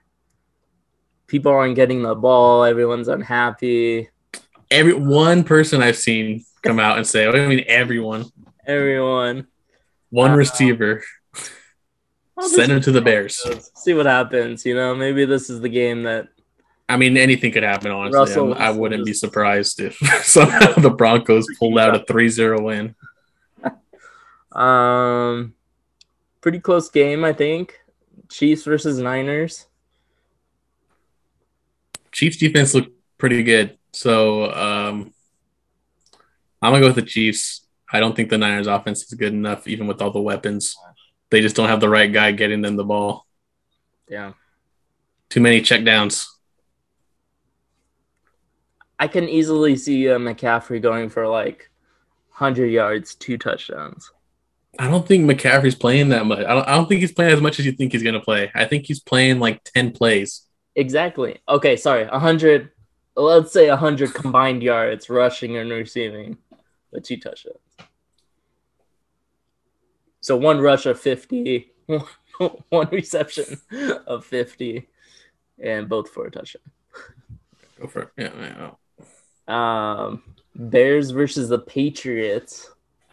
people 1.28 1.52
aren't 1.52 1.76
getting 1.76 2.02
the 2.02 2.16
ball. 2.16 2.64
Everyone's 2.64 3.08
unhappy. 3.08 4.10
every 4.72 4.94
one 4.94 5.44
person 5.44 5.82
I've 5.82 5.98
seen 5.98 6.44
come 6.64 6.80
out 6.80 6.98
and 6.98 7.06
say, 7.08 7.28
"I 7.28 7.48
mean, 7.48 7.64
everyone, 7.68 8.26
Everyone. 8.68 9.48
one 10.10 10.32
Uh, 10.32 10.36
receiver, 10.36 11.04
send 12.42 12.72
him 12.72 12.82
to 12.82 12.92
the 12.92 13.02
Bears." 13.02 13.40
goes. 13.46 13.72
See 13.76 13.94
what 13.94 14.06
happens. 14.06 14.66
You 14.66 14.76
know, 14.76 14.94
maybe 14.96 15.26
this 15.26 15.50
is 15.50 15.62
the 15.62 15.70
game 15.70 16.04
that 16.04 16.28
I 16.90 16.98
mean, 16.98 17.18
anything 17.18 17.52
could 17.52 17.64
happen. 17.64 17.92
Honestly, 17.92 18.18
Russell 18.20 18.54
I 18.56 18.72
wouldn't 18.72 19.06
be 19.06 19.14
surprised 19.14 19.80
if 19.80 19.96
somehow 20.24 20.74
the 20.74 20.90
Broncos 20.90 21.46
pulled 21.60 21.78
out 21.78 21.96
a 21.96 22.00
3-0 22.00 22.64
win. 22.64 22.96
um 24.60 25.54
pretty 26.42 26.60
close 26.60 26.90
game, 26.90 27.24
I 27.24 27.34
think. 27.34 27.80
Chiefs 28.30 28.64
versus 28.64 29.00
Niners. 29.00 29.68
Chiefs 32.12 32.38
defense 32.38 32.74
looked 32.74 32.92
pretty 33.18 33.44
good, 33.44 33.78
so 33.94 34.52
um, 34.52 35.14
I'm 36.62 36.74
gonna 36.74 36.82
go 36.82 36.88
with 36.88 36.96
the 36.96 37.02
Chiefs. 37.02 37.66
I 37.92 38.00
don't 38.00 38.16
think 38.16 38.30
the 38.30 38.38
Niners 38.38 38.68
offense 38.68 39.04
is 39.04 39.14
good 39.14 39.34
enough, 39.34 39.68
even 39.68 39.88
with 39.88 40.02
all 40.02 40.12
the 40.12 40.22
weapons. 40.22 40.76
They 41.30 41.42
just 41.42 41.56
don't 41.56 41.70
have 41.70 41.80
the 41.80 41.90
right 41.90 42.12
guy 42.12 42.32
getting 42.32 42.62
them 42.62 42.76
the 42.76 42.84
ball. 42.84 43.26
Yeah. 44.08 44.34
Too 45.30 45.42
many 45.42 45.62
checkdowns. 45.62 46.28
I 49.00 49.08
can 49.08 49.30
easily 49.30 49.76
see 49.76 50.10
uh, 50.10 50.18
McCaffrey 50.18 50.82
going 50.82 51.10
for 51.10 51.28
like 51.28 51.70
100 52.38 52.68
yards, 52.68 53.16
two 53.16 53.38
touchdowns. 53.38 54.12
I 54.78 54.88
don't 54.88 55.08
think 55.08 55.30
McCaffrey's 55.30 55.76
playing 55.76 56.10
that 56.10 56.26
much. 56.26 56.40
I 56.40 56.54
don't, 56.54 56.68
I 56.68 56.76
don't 56.76 56.88
think 56.88 57.02
he's 57.02 57.12
playing 57.12 57.34
as 57.34 57.42
much 57.42 57.60
as 57.60 57.66
you 57.66 57.72
think 57.72 57.92
he's 57.92 58.04
going 58.04 58.14
to 58.14 58.22
play. 58.22 58.52
I 58.54 58.66
think 58.66 58.86
he's 58.86 59.00
playing 59.00 59.40
like 59.40 59.64
10 59.64 59.92
plays. 59.92 60.44
Exactly. 60.76 61.40
Okay, 61.50 61.76
sorry. 61.76 62.06
100 62.06 62.72
let's 63.20 63.52
say 63.52 63.70
100 63.70 64.14
combined 64.14 64.64
yards 64.64 65.10
rushing 65.10 65.58
and 65.58 65.70
receiving 65.70 66.38
with 66.92 67.04
two 67.04 67.18
touchdowns. 67.18 67.58
So 70.22 70.38
one 70.38 70.60
rush 70.60 70.86
of 70.86 71.00
50, 71.00 71.72
one 72.70 72.90
reception 72.92 73.60
of 74.08 74.26
50 74.26 74.88
and 75.62 75.90
both 75.90 76.10
for 76.10 76.28
a 76.28 76.32
touchdown. 76.32 76.62
Go 77.80 77.88
for 77.88 78.02
it. 78.02 78.10
Yeah, 78.18 78.72
yeah. 79.48 80.06
Um 80.06 80.24
Bears 80.56 81.12
versus 81.12 81.50
the 81.50 81.60
Patriots. 81.60 82.70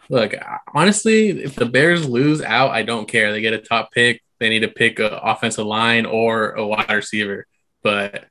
Look, 0.09 0.33
honestly, 0.73 1.29
if 1.29 1.55
the 1.55 1.65
Bears 1.65 2.07
lose 2.07 2.41
out, 2.41 2.71
I 2.71 2.83
don't 2.83 3.07
care. 3.07 3.31
They 3.31 3.41
get 3.41 3.53
a 3.53 3.57
top 3.59 3.91
pick. 3.91 4.21
They 4.39 4.49
need 4.49 4.61
to 4.61 4.67
pick 4.69 4.99
an 4.99 5.11
offensive 5.11 5.65
line 5.65 6.05
or 6.05 6.51
a 6.51 6.65
wide 6.65 6.89
receiver. 6.91 7.45
But 7.83 8.25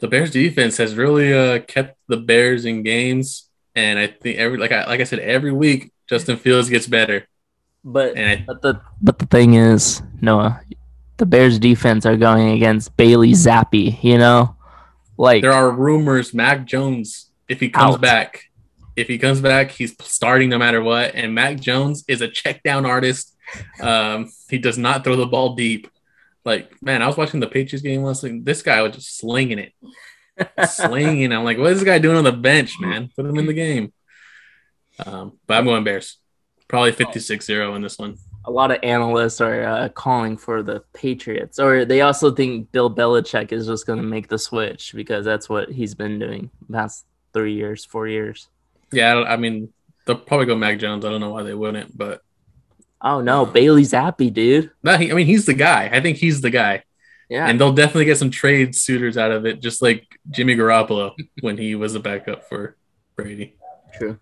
the 0.00 0.08
Bears 0.08 0.30
defense 0.30 0.76
has 0.78 0.94
really 0.94 1.32
uh, 1.32 1.60
kept 1.60 1.96
the 2.08 2.16
Bears 2.16 2.64
in 2.64 2.82
games, 2.82 3.48
and 3.74 3.98
I 3.98 4.08
think 4.08 4.38
every 4.38 4.58
like 4.58 4.72
I 4.72 4.86
like 4.86 5.00
I 5.00 5.04
said 5.04 5.20
every 5.20 5.52
week 5.52 5.92
Justin 6.08 6.36
Fields 6.36 6.68
gets 6.68 6.86
better, 6.86 7.26
But 7.84 8.16
and 8.16 8.40
I, 8.40 8.44
But 8.46 8.62
the 8.62 8.80
but 9.00 9.18
the 9.18 9.26
thing 9.26 9.54
is, 9.54 10.02
Noah, 10.20 10.60
the 11.18 11.26
Bears 11.26 11.58
defense 11.58 12.04
are 12.04 12.16
going 12.16 12.50
against 12.50 12.96
Bailey 12.96 13.32
Zappe, 13.32 14.02
you 14.02 14.18
know? 14.18 14.56
Like 15.16 15.42
there 15.42 15.52
are 15.52 15.70
rumors 15.70 16.34
Mac 16.34 16.66
Jones 16.66 17.30
if 17.48 17.60
he 17.60 17.68
comes 17.68 17.94
Out. 17.94 18.00
back 18.00 18.50
If 18.96 19.08
he 19.08 19.18
comes 19.18 19.40
back, 19.40 19.70
he's 19.70 19.94
starting 20.00 20.50
no 20.50 20.58
matter 20.58 20.82
what. 20.82 21.14
And 21.14 21.34
Mac 21.34 21.60
Jones 21.60 22.04
is 22.08 22.20
a 22.20 22.28
check 22.28 22.62
down 22.62 22.84
artist. 22.86 23.36
Um, 23.80 24.30
he 24.48 24.58
does 24.58 24.78
not 24.78 25.04
throw 25.04 25.16
the 25.16 25.26
ball 25.26 25.54
deep. 25.54 25.88
Like, 26.44 26.82
man, 26.82 27.02
I 27.02 27.06
was 27.06 27.16
watching 27.16 27.40
the 27.40 27.46
Patriots 27.46 27.82
game 27.82 28.02
last 28.02 28.22
week. 28.22 28.44
This 28.44 28.62
guy 28.62 28.82
was 28.82 28.92
just 28.92 29.18
slinging 29.18 29.58
it. 29.58 29.72
slinging. 30.68 31.32
I'm 31.32 31.44
like, 31.44 31.58
what 31.58 31.72
is 31.72 31.78
this 31.78 31.86
guy 31.86 31.98
doing 31.98 32.16
on 32.16 32.24
the 32.24 32.32
bench, 32.32 32.74
man? 32.80 33.10
Put 33.14 33.26
him 33.26 33.38
in 33.38 33.46
the 33.46 33.52
game. 33.52 33.92
Um, 35.04 35.38
but 35.46 35.58
I'm 35.58 35.64
going 35.64 35.84
Bears. 35.84 36.18
Probably 36.68 36.92
56 36.92 37.44
0 37.44 37.74
in 37.74 37.82
this 37.82 37.98
one. 37.98 38.16
A 38.44 38.50
lot 38.50 38.70
of 38.70 38.78
analysts 38.82 39.40
are 39.40 39.62
uh, 39.62 39.88
calling 39.90 40.36
for 40.36 40.62
the 40.62 40.82
Patriots, 40.94 41.58
or 41.60 41.84
they 41.84 42.00
also 42.00 42.32
think 42.32 42.72
Bill 42.72 42.92
Belichick 42.92 43.52
is 43.52 43.66
just 43.66 43.86
going 43.86 44.00
to 44.00 44.04
make 44.04 44.28
the 44.28 44.38
switch 44.38 44.92
because 44.94 45.24
that's 45.24 45.48
what 45.48 45.70
he's 45.70 45.94
been 45.94 46.18
doing 46.18 46.50
past 46.70 47.04
three 47.32 47.54
years, 47.54 47.84
four 47.84 48.08
years. 48.08 48.48
Yeah, 48.92 49.14
I, 49.14 49.34
I 49.34 49.36
mean, 49.36 49.72
they'll 50.06 50.16
probably 50.16 50.46
go 50.46 50.54
Mac 50.56 50.78
Jones. 50.78 51.04
I 51.04 51.10
don't 51.10 51.20
know 51.20 51.30
why 51.30 51.42
they 51.42 51.54
wouldn't, 51.54 51.96
but. 51.96 52.20
Oh, 53.00 53.20
no. 53.20 53.44
Bailey 53.46 53.82
Zappe, 53.82 54.32
dude. 54.32 54.70
No, 54.82 54.96
he, 54.96 55.10
I 55.10 55.14
mean, 55.14 55.26
he's 55.26 55.46
the 55.46 55.54
guy. 55.54 55.90
I 55.92 56.00
think 56.00 56.18
he's 56.18 56.40
the 56.40 56.50
guy. 56.50 56.84
Yeah. 57.28 57.48
And 57.48 57.58
they'll 57.60 57.72
definitely 57.72 58.04
get 58.04 58.18
some 58.18 58.30
trade 58.30 58.74
suitors 58.76 59.16
out 59.16 59.32
of 59.32 59.46
it, 59.46 59.60
just 59.60 59.82
like 59.82 60.06
Jimmy 60.30 60.54
Garoppolo 60.54 61.12
when 61.40 61.56
he 61.56 61.74
was 61.74 61.94
a 61.94 62.00
backup 62.00 62.48
for 62.48 62.76
Brady. 63.16 63.56
True. 63.94 64.18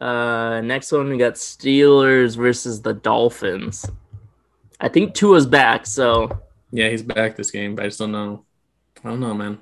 Uh, 0.00 0.60
next 0.62 0.90
one 0.92 1.08
we 1.08 1.16
got 1.16 1.34
Steelers 1.34 2.36
versus 2.36 2.82
the 2.82 2.92
Dolphins. 2.92 3.86
I 4.80 4.88
think 4.88 5.14
Tua's 5.14 5.46
back, 5.46 5.86
so 5.86 6.40
Yeah, 6.72 6.88
he's 6.88 7.02
back 7.02 7.36
this 7.36 7.50
game, 7.52 7.76
but 7.76 7.84
I 7.84 7.88
just 7.88 8.00
don't 8.00 8.12
know. 8.12 8.44
I 9.04 9.08
don't 9.08 9.20
know, 9.20 9.34
man. 9.34 9.58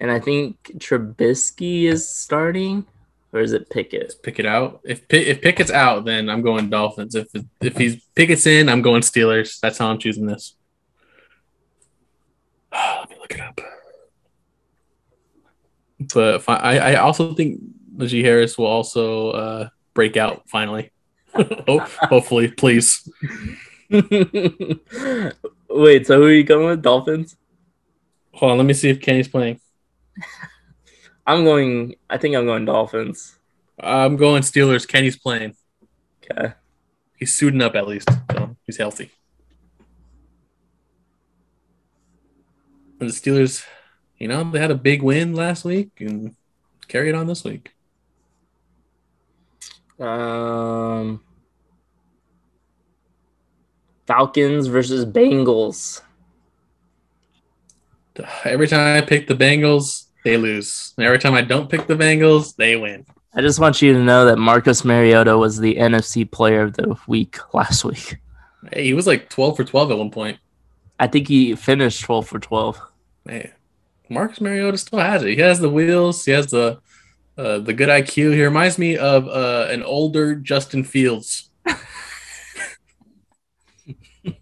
and 0.00 0.10
I 0.10 0.20
think 0.20 0.56
Trubisky 0.78 1.84
is 1.84 2.08
starting, 2.08 2.86
or 3.32 3.40
is 3.40 3.52
it 3.52 3.70
Pickett? 3.70 4.14
Pick 4.22 4.38
it 4.38 4.46
out. 4.46 4.80
If 4.84 5.06
Pick, 5.08 5.26
if 5.26 5.40
Pickett's 5.40 5.70
out, 5.70 6.04
then 6.04 6.28
I'm 6.28 6.42
going 6.42 6.70
Dolphins. 6.70 7.14
If 7.14 7.28
if 7.60 7.76
he's 7.76 8.04
Pickett's 8.14 8.46
in, 8.46 8.68
I'm 8.68 8.82
going 8.82 9.02
Steelers. 9.02 9.60
That's 9.60 9.78
how 9.78 9.88
I'm 9.88 9.98
choosing 9.98 10.26
this. 10.26 10.54
Let 12.72 13.10
me 13.10 13.16
look 13.20 13.32
it 13.32 13.40
up. 13.40 13.60
But 16.14 16.48
I, 16.48 16.78
I 16.78 16.94
also 16.96 17.34
think 17.34 17.60
Najee 17.94 18.24
Harris 18.24 18.56
will 18.56 18.66
also 18.66 19.30
uh, 19.30 19.68
break 19.94 20.16
out 20.16 20.48
finally. 20.48 20.90
Ho- 21.34 21.86
Hopefully, 22.08 22.48
please. 22.48 23.08
Wait, 23.90 24.80
so 26.06 26.18
who 26.18 26.24
are 26.24 26.32
you 26.32 26.44
going 26.44 26.66
with? 26.66 26.82
Dolphins? 26.82 27.36
Hold 28.34 28.52
on, 28.52 28.58
let 28.58 28.66
me 28.66 28.74
see 28.74 28.88
if 28.88 29.00
Kenny's 29.00 29.28
playing. 29.28 29.60
I'm 31.30 31.44
going. 31.44 31.94
I 32.10 32.18
think 32.18 32.34
I'm 32.34 32.44
going 32.44 32.64
Dolphins. 32.64 33.38
I'm 33.78 34.16
going 34.16 34.42
Steelers. 34.42 34.86
Kenny's 34.86 35.16
playing. 35.16 35.54
Okay. 36.24 36.54
He's 37.16 37.32
suiting 37.32 37.62
up 37.62 37.76
at 37.76 37.86
least, 37.86 38.10
so 38.32 38.56
he's 38.66 38.78
healthy. 38.78 39.12
And 42.98 43.08
the 43.08 43.12
Steelers, 43.12 43.64
you 44.18 44.26
know, 44.26 44.42
they 44.50 44.58
had 44.58 44.72
a 44.72 44.74
big 44.74 45.02
win 45.02 45.32
last 45.32 45.64
week 45.64 45.92
and 46.00 46.34
carry 46.88 47.10
it 47.10 47.14
on 47.14 47.28
this 47.28 47.44
week. 47.44 47.74
Um, 50.00 51.22
Falcons 54.08 54.66
versus 54.66 55.06
Bengals. 55.06 56.02
Every 58.44 58.66
time 58.66 58.96
I 58.96 59.06
pick 59.06 59.28
the 59.28 59.34
Bengals, 59.34 60.06
they 60.24 60.36
lose. 60.36 60.94
And 60.96 61.06
every 61.06 61.18
time 61.18 61.34
I 61.34 61.42
don't 61.42 61.70
pick 61.70 61.86
the 61.86 61.96
Bengals, 61.96 62.56
they 62.56 62.76
win. 62.76 63.06
I 63.34 63.40
just 63.40 63.60
want 63.60 63.80
you 63.80 63.92
to 63.92 64.02
know 64.02 64.24
that 64.26 64.38
Marcus 64.38 64.84
Mariota 64.84 65.38
was 65.38 65.58
the 65.58 65.76
NFC 65.76 66.28
Player 66.30 66.62
of 66.62 66.74
the 66.74 66.96
Week 67.06 67.38
last 67.54 67.84
week. 67.84 68.18
Hey, 68.72 68.84
he 68.84 68.94
was 68.94 69.06
like 69.06 69.28
12 69.28 69.56
for 69.56 69.64
12 69.64 69.92
at 69.92 69.98
one 69.98 70.10
point. 70.10 70.38
I 70.98 71.06
think 71.06 71.28
he 71.28 71.54
finished 71.54 72.02
12 72.02 72.26
for 72.26 72.38
12. 72.38 72.80
Hey, 73.26 73.52
Marcus 74.08 74.40
Mariota 74.40 74.76
still 74.78 74.98
has 74.98 75.22
it. 75.22 75.30
He 75.30 75.40
has 75.40 75.60
the 75.60 75.70
wheels. 75.70 76.24
He 76.24 76.32
has 76.32 76.48
the 76.48 76.80
uh, 77.38 77.58
the 77.60 77.72
good 77.72 77.88
IQ. 77.88 78.34
He 78.34 78.42
reminds 78.44 78.76
me 78.76 78.98
of 78.98 79.26
uh, 79.28 79.68
an 79.70 79.82
older 79.82 80.34
Justin 80.34 80.84
Fields. 80.84 81.50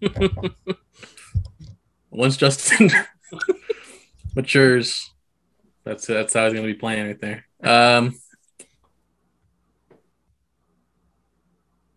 Once 2.10 2.36
Justin 2.36 2.90
matures, 4.34 5.10
that's 5.88 6.06
that's 6.06 6.34
how 6.34 6.44
he's 6.44 6.52
gonna 6.52 6.66
be 6.66 6.74
playing 6.74 7.06
right 7.06 7.20
there. 7.20 7.46
Um, 7.62 8.14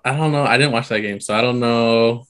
I 0.03 0.15
don't 0.15 0.31
know. 0.31 0.43
I 0.43 0.57
didn't 0.57 0.71
watch 0.71 0.87
that 0.87 1.01
game, 1.01 1.19
so 1.19 1.35
I 1.35 1.41
don't 1.41 1.59
know 1.59 2.25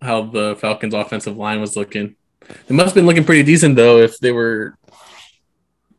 how 0.00 0.22
the 0.22 0.56
Falcons' 0.56 0.94
offensive 0.94 1.36
line 1.36 1.60
was 1.60 1.76
looking. 1.76 2.16
It 2.48 2.70
must 2.70 2.86
have 2.86 2.94
been 2.94 3.06
looking 3.06 3.24
pretty 3.24 3.42
decent 3.42 3.76
though, 3.76 3.98
if 3.98 4.18
they 4.18 4.32
were 4.32 4.78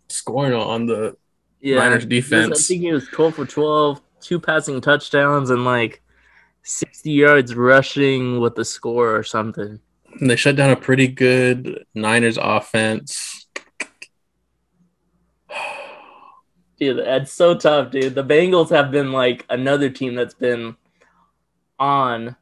scoring 0.09 0.53
on 0.53 0.87
the 0.87 1.15
Niners 1.61 2.05
defense. 2.05 2.33
I 2.33 2.43
defense. 2.49 2.67
think 2.67 2.81
he 2.81 2.91
was 2.91 3.07
12 3.09 3.35
for 3.35 3.45
12, 3.45 4.01
two 4.21 4.39
passing 4.39 4.81
touchdowns, 4.81 5.51
and 5.51 5.63
like 5.63 6.01
60 6.63 7.11
yards 7.11 7.53
rushing 7.53 8.39
with 8.39 8.55
the 8.55 8.65
score 8.65 9.15
or 9.15 9.23
something. 9.23 9.79
And 10.19 10.29
they 10.29 10.35
shut 10.35 10.55
down 10.55 10.71
a 10.71 10.75
pretty 10.75 11.07
good 11.07 11.85
Niners 11.93 12.39
offense. 12.41 13.36
Dude, 16.79 16.97
that's 16.99 17.33
so 17.33 17.55
tough, 17.55 17.91
dude. 17.91 18.13
The 18.13 18.23
Bengals 18.23 18.69
have 18.69 18.91
been 18.91 19.11
like 19.11 19.45
another 19.49 19.89
team 19.89 20.13
that's 20.13 20.35
been 20.35 20.75
on, 21.79 22.35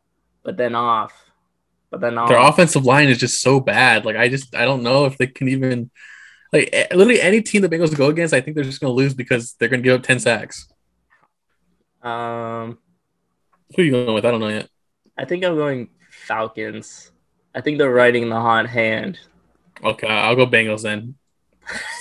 but 0.43 0.57
then 0.57 0.75
off, 0.75 1.13
but 1.89 2.01
then 2.01 2.17
off. 2.17 2.27
Their 2.27 2.39
offensive 2.39 2.85
line 2.85 3.07
is 3.07 3.17
just 3.17 3.41
so 3.41 3.61
bad. 3.61 4.03
Like 4.03 4.17
I 4.17 4.27
just 4.27 4.53
I 4.53 4.65
don't 4.65 4.83
know 4.83 5.05
if 5.05 5.17
they 5.17 5.27
can 5.27 5.47
even 5.47 5.89
like 6.51 6.69
literally 6.91 7.21
any 7.21 7.41
team 7.41 7.61
the 7.61 7.69
Bengals 7.69 7.95
go 7.95 8.09
against, 8.09 8.33
I 8.33 8.41
think 8.41 8.55
they're 8.55 8.63
just 8.65 8.81
gonna 8.81 8.93
lose 8.93 9.13
because 9.13 9.53
they're 9.53 9.69
gonna 9.69 9.81
give 9.81 9.99
up 9.99 10.03
10 10.03 10.19
sacks. 10.19 10.67
Um, 12.01 12.77
Who 13.75 13.81
are 13.81 13.85
you 13.85 13.91
going 13.91 14.13
with? 14.13 14.25
I 14.25 14.31
don't 14.31 14.41
know 14.41 14.49
yet. 14.49 14.69
I 15.17 15.25
think 15.25 15.45
I'm 15.45 15.55
going 15.55 15.89
Falcons. 16.11 17.11
I 17.53 17.61
think 17.61 17.77
they're 17.77 17.89
riding 17.89 18.29
the 18.29 18.39
hot 18.39 18.67
hand. 18.67 19.17
Okay, 19.81 20.07
I'll 20.07 20.35
go 20.35 20.45
Bengals 20.45 20.83
then. 20.83 21.15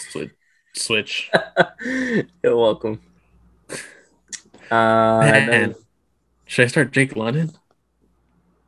Switch. 0.75 1.31
You're 2.43 2.57
welcome. 2.57 3.01
Uh, 4.71 5.21
then 5.21 5.75
Should 6.47 6.65
I 6.65 6.69
start 6.69 6.91
Drake 6.91 7.17
London? 7.17 7.53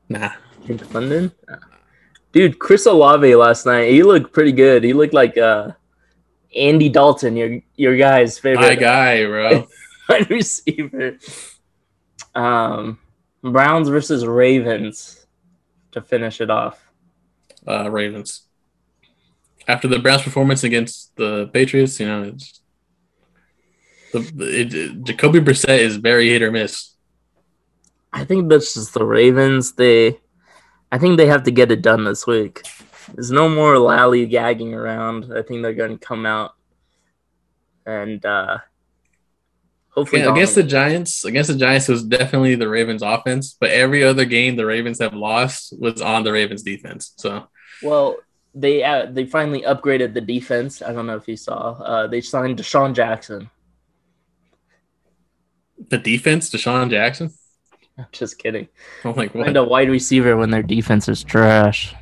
Nah. 0.08 0.32
in 0.68 0.80
London, 0.92 1.32
dude. 2.32 2.58
Chris 2.58 2.86
Olave 2.86 3.34
last 3.34 3.66
night. 3.66 3.90
He 3.90 4.02
looked 4.02 4.32
pretty 4.32 4.52
good. 4.52 4.84
He 4.84 4.92
looked 4.92 5.14
like 5.14 5.36
uh, 5.36 5.72
Andy 6.54 6.88
Dalton, 6.88 7.36
your 7.36 7.60
your 7.74 7.96
guy's 7.96 8.38
favorite. 8.38 8.66
My 8.66 8.74
guy, 8.74 9.24
bro. 9.26 9.66
wide 10.08 10.30
receiver. 10.30 11.18
Um, 12.34 12.98
Browns 13.42 13.88
versus 13.88 14.26
Ravens 14.26 15.26
to 15.92 16.00
finish 16.00 16.40
it 16.40 16.50
off. 16.50 16.82
Uh, 17.66 17.90
Ravens. 17.90 18.45
After 19.68 19.88
the 19.88 19.98
Browns' 19.98 20.22
performance 20.22 20.62
against 20.64 21.14
the 21.16 21.48
Patriots, 21.52 21.98
you 21.98 22.06
know, 22.06 22.22
it's 22.24 22.60
the 24.12 24.20
it, 24.40 24.74
it- 24.74 25.04
Jacoby 25.04 25.40
Brissett 25.40 25.78
is 25.78 25.96
very 25.96 26.28
hit 26.28 26.42
or 26.42 26.52
miss. 26.52 26.92
I 28.12 28.24
think 28.24 28.48
that's 28.48 28.74
just 28.74 28.94
the 28.94 29.04
Ravens. 29.04 29.72
They, 29.72 30.18
I 30.90 30.96
think 30.98 31.18
they 31.18 31.26
have 31.26 31.42
to 31.42 31.50
get 31.50 31.70
it 31.70 31.82
done 31.82 32.04
this 32.04 32.26
week. 32.26 32.62
There's 33.12 33.30
no 33.30 33.48
more 33.48 33.78
lally 33.78 34.24
gagging 34.26 34.72
around. 34.72 35.32
I 35.36 35.42
think 35.42 35.62
they're 35.62 35.74
going 35.74 35.98
to 35.98 36.04
come 36.06 36.24
out 36.24 36.52
and 37.84 38.24
uh, 38.24 38.58
hopefully 39.90 40.22
Yeah, 40.22 40.32
against 40.32 40.54
the. 40.54 40.62
Giants, 40.62 41.24
against 41.24 41.50
the 41.50 41.58
Giants, 41.58 41.88
it 41.88 41.92
was 41.92 42.04
definitely 42.04 42.54
the 42.54 42.68
Ravens' 42.68 43.02
offense. 43.02 43.54
But 43.60 43.70
every 43.70 44.02
other 44.02 44.24
game 44.24 44.56
the 44.56 44.66
Ravens 44.66 44.98
have 45.00 45.12
lost 45.14 45.74
was 45.78 46.00
on 46.00 46.24
the 46.24 46.32
Ravens' 46.32 46.62
defense. 46.62 47.12
So 47.16 47.48
Well, 47.82 48.16
they 48.56 48.82
uh, 48.82 49.06
they 49.10 49.26
finally 49.26 49.62
upgraded 49.62 50.14
the 50.14 50.20
defense. 50.20 50.80
I 50.80 50.92
don't 50.92 51.06
know 51.06 51.16
if 51.16 51.28
you 51.28 51.36
saw. 51.36 51.72
Uh, 51.72 52.06
they 52.06 52.22
signed 52.22 52.58
DeSean 52.58 52.94
Jackson. 52.94 53.50
the 55.90 55.98
defense, 55.98 56.50
DeSean 56.50 56.90
Jackson. 56.90 57.30
I'm 57.98 58.06
just 58.12 58.38
kidding. 58.38 58.68
I'm 59.04 59.14
like, 59.14 59.34
what? 59.34 59.44
Find 59.44 59.56
a 59.58 59.64
wide 59.64 59.90
receiver 59.90 60.36
when 60.36 60.50
their 60.50 60.62
defense 60.62 61.08
is 61.08 61.22
trash. 61.22 61.94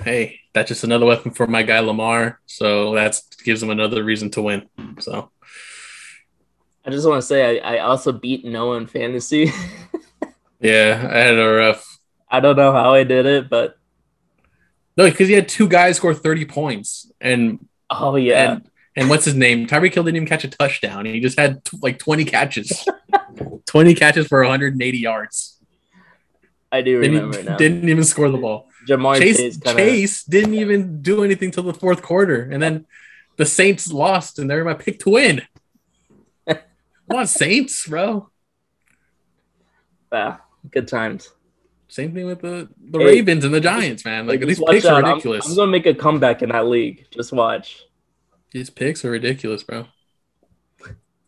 Hey, 0.00 0.40
that's 0.52 0.68
just 0.68 0.84
another 0.84 1.06
weapon 1.06 1.32
for 1.32 1.48
my 1.48 1.64
guy 1.64 1.80
Lamar. 1.80 2.40
So 2.46 2.94
that 2.94 3.20
gives 3.44 3.60
him 3.62 3.70
another 3.70 4.04
reason 4.04 4.30
to 4.30 4.42
win. 4.42 4.68
So 5.00 5.32
I 6.84 6.90
just 6.90 7.08
want 7.08 7.20
to 7.20 7.26
say 7.26 7.60
I, 7.60 7.76
I 7.76 7.78
also 7.80 8.12
beat 8.12 8.44
Noah 8.44 8.76
in 8.76 8.86
fantasy. 8.86 9.50
yeah, 10.60 11.08
I 11.10 11.18
had 11.18 11.38
a 11.38 11.48
rough. 11.48 11.98
I 12.30 12.38
don't 12.40 12.56
know 12.56 12.72
how 12.72 12.94
I 12.94 13.04
did 13.04 13.26
it, 13.26 13.48
but 13.48 13.77
No, 14.98 15.08
because 15.08 15.28
he 15.28 15.34
had 15.34 15.48
two 15.48 15.68
guys 15.68 15.96
score 15.96 16.12
30 16.12 16.44
points, 16.46 17.10
and 17.20 17.66
oh 17.88 18.16
yeah, 18.16 18.52
and 18.52 18.70
And 18.96 19.08
what's 19.08 19.24
his 19.24 19.36
name? 19.36 19.68
Tyreek 19.68 19.94
Hill 19.94 20.02
didn't 20.02 20.16
even 20.16 20.28
catch 20.28 20.42
a 20.42 20.48
touchdown. 20.48 21.06
He 21.06 21.20
just 21.20 21.38
had 21.38 21.64
t- 21.64 21.78
like 21.80 22.00
20 22.00 22.24
catches. 22.24 22.84
20 23.66 23.94
catches 23.94 24.26
for 24.26 24.40
180 24.40 24.98
yards. 24.98 25.56
I 26.72 26.82
do 26.82 27.00
Didn't, 27.00 27.14
remember 27.16 27.42
now. 27.44 27.56
didn't 27.56 27.88
even 27.88 28.02
score 28.02 28.28
the 28.28 28.38
ball. 28.38 28.68
Ja'Marr 28.88 29.18
Chase 29.20 29.56
kinda, 29.58 29.74
Chase 29.74 30.24
didn't 30.24 30.54
even 30.54 31.00
do 31.00 31.22
anything 31.22 31.52
till 31.52 31.62
the 31.62 31.72
fourth 31.74 32.02
quarter, 32.02 32.42
and 32.50 32.60
then 32.60 32.86
the 33.36 33.46
Saints 33.46 33.92
lost, 33.92 34.40
and 34.40 34.50
they're 34.50 34.64
my 34.64 34.74
pick 34.74 34.98
to 35.00 35.10
win. 35.10 35.42
Come 36.48 36.58
on, 37.14 37.26
Saints, 37.28 37.86
bro. 37.86 38.30
ah, 40.10 40.40
good 40.72 40.88
times. 40.88 41.32
Same 41.88 42.12
thing 42.12 42.26
with 42.26 42.42
the 42.42 42.68
the 42.78 42.98
Hey, 42.98 43.06
Ravens 43.06 43.44
and 43.44 43.54
the 43.54 43.60
Giants, 43.60 44.04
man. 44.04 44.26
Like 44.26 44.40
these 44.40 44.60
picks 44.62 44.84
are 44.84 44.98
out. 44.98 45.04
I'm- 45.04 45.14
ridiculous. 45.14 45.48
I'm, 45.48 45.56
gonna 45.56 45.70
make 45.70 45.86
a 45.86 45.94
comeback 45.94 46.42
in 46.42 46.50
that 46.50 46.66
league. 46.66 47.06
Just 47.10 47.32
watch. 47.32 47.82
These 48.50 48.70
picks 48.70 49.04
are 49.04 49.10
ridiculous, 49.10 49.62
bro. 49.62 49.86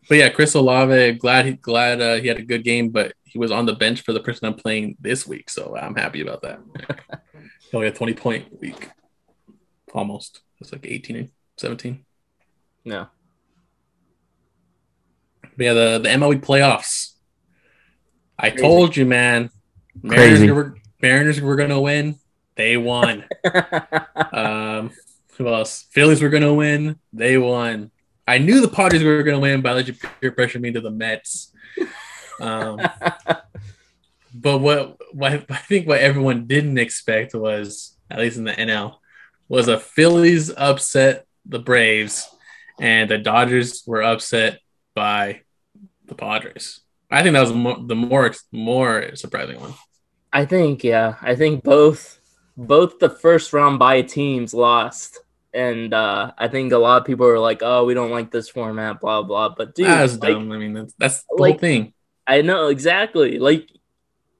But 0.09 0.17
yeah, 0.17 0.29
Chris 0.29 0.53
Olave, 0.55 1.13
glad 1.13 1.45
he 1.45 1.53
glad 1.53 2.01
uh, 2.01 2.15
he 2.15 2.27
had 2.27 2.37
a 2.37 2.43
good 2.43 2.63
game, 2.63 2.89
but 2.89 3.13
he 3.23 3.39
was 3.39 3.51
on 3.51 3.65
the 3.65 3.73
bench 3.73 4.01
for 4.01 4.13
the 4.13 4.19
person 4.19 4.45
I'm 4.47 4.55
playing 4.55 4.97
this 4.99 5.25
week, 5.25 5.49
so 5.49 5.77
I'm 5.77 5.95
happy 5.95 6.21
about 6.21 6.41
that. 6.41 6.59
he 7.71 7.77
only 7.77 7.87
had 7.87 7.95
20 7.95 8.13
point 8.15 8.59
week, 8.59 8.89
almost. 9.93 10.41
It's 10.59 10.71
like 10.71 10.85
18 10.85 11.15
and 11.15 11.29
17. 11.57 12.03
No. 12.83 13.07
But 15.41 15.65
yeah, 15.65 15.73
the 15.73 15.99
the 15.99 16.09
MLB 16.09 16.41
playoffs. 16.41 17.13
I 18.37 18.49
Crazy. 18.49 18.63
told 18.63 18.97
you, 18.97 19.05
man. 19.05 19.49
Mariners 20.01 20.39
Crazy. 20.39 20.51
were 20.51 20.75
Mariners 21.01 21.41
were 21.41 21.55
gonna 21.55 21.81
win. 21.81 22.19
They 22.55 22.77
won. 22.77 23.25
um, 24.33 24.91
who 25.37 25.47
else? 25.47 25.85
Phillies 25.91 26.21
were 26.21 26.29
gonna 26.29 26.53
win. 26.53 26.99
They 27.13 27.37
won. 27.37 27.91
I 28.27 28.37
knew 28.37 28.61
the 28.61 28.67
Padres 28.67 29.03
were 29.03 29.23
gonna 29.23 29.39
win, 29.39 29.61
but 29.61 29.71
I 29.71 29.75
let 29.75 29.87
you 29.87 29.95
peer 30.19 30.31
pressure 30.31 30.59
me 30.59 30.71
to 30.71 30.81
the 30.81 30.91
Mets. 30.91 31.51
Um, 32.39 32.79
but 34.33 34.59
what, 34.59 34.97
what 35.13 35.45
I 35.49 35.55
think 35.57 35.87
what 35.87 35.99
everyone 35.99 36.47
didn't 36.47 36.77
expect 36.77 37.33
was, 37.33 37.97
at 38.09 38.19
least 38.19 38.37
in 38.37 38.43
the 38.43 38.53
NL, 38.53 38.95
was 39.47 39.67
a 39.67 39.79
Phillies 39.79 40.51
upset 40.55 41.25
the 41.45 41.59
Braves, 41.59 42.27
and 42.79 43.09
the 43.09 43.17
Dodgers 43.17 43.83
were 43.85 44.03
upset 44.03 44.59
by 44.93 45.41
the 46.05 46.15
Padres. 46.15 46.81
I 47.11 47.23
think 47.23 47.33
that 47.33 47.41
was 47.41 47.49
the 47.49 47.55
more, 47.55 47.77
the 47.85 47.95
more 47.95 48.31
more 48.51 49.15
surprising 49.15 49.59
one. 49.59 49.73
I 50.31 50.45
think 50.45 50.83
yeah. 50.83 51.15
I 51.21 51.35
think 51.35 51.63
both 51.63 52.19
both 52.55 52.99
the 52.99 53.09
first 53.09 53.53
round 53.53 53.79
by 53.79 54.01
teams 54.01 54.53
lost. 54.53 55.19
And 55.53 55.93
uh, 55.93 56.31
I 56.37 56.47
think 56.47 56.71
a 56.71 56.77
lot 56.77 57.01
of 57.01 57.05
people 57.05 57.27
are 57.27 57.37
like, 57.39 57.61
"Oh, 57.61 57.83
we 57.83 57.93
don't 57.93 58.11
like 58.11 58.31
this 58.31 58.47
format, 58.47 59.01
blah 59.01 59.21
blah." 59.21 59.49
But 59.49 59.75
dude, 59.75 59.87
That's 59.87 60.17
like, 60.17 60.33
dumb. 60.33 60.51
I 60.53 60.57
mean, 60.57 60.73
that's, 60.73 60.93
that's 60.97 61.23
the 61.23 61.41
like- 61.41 61.53
whole 61.53 61.59
thing. 61.59 61.93
I 62.25 62.41
know 62.41 62.67
exactly. 62.69 63.37
Like 63.39 63.69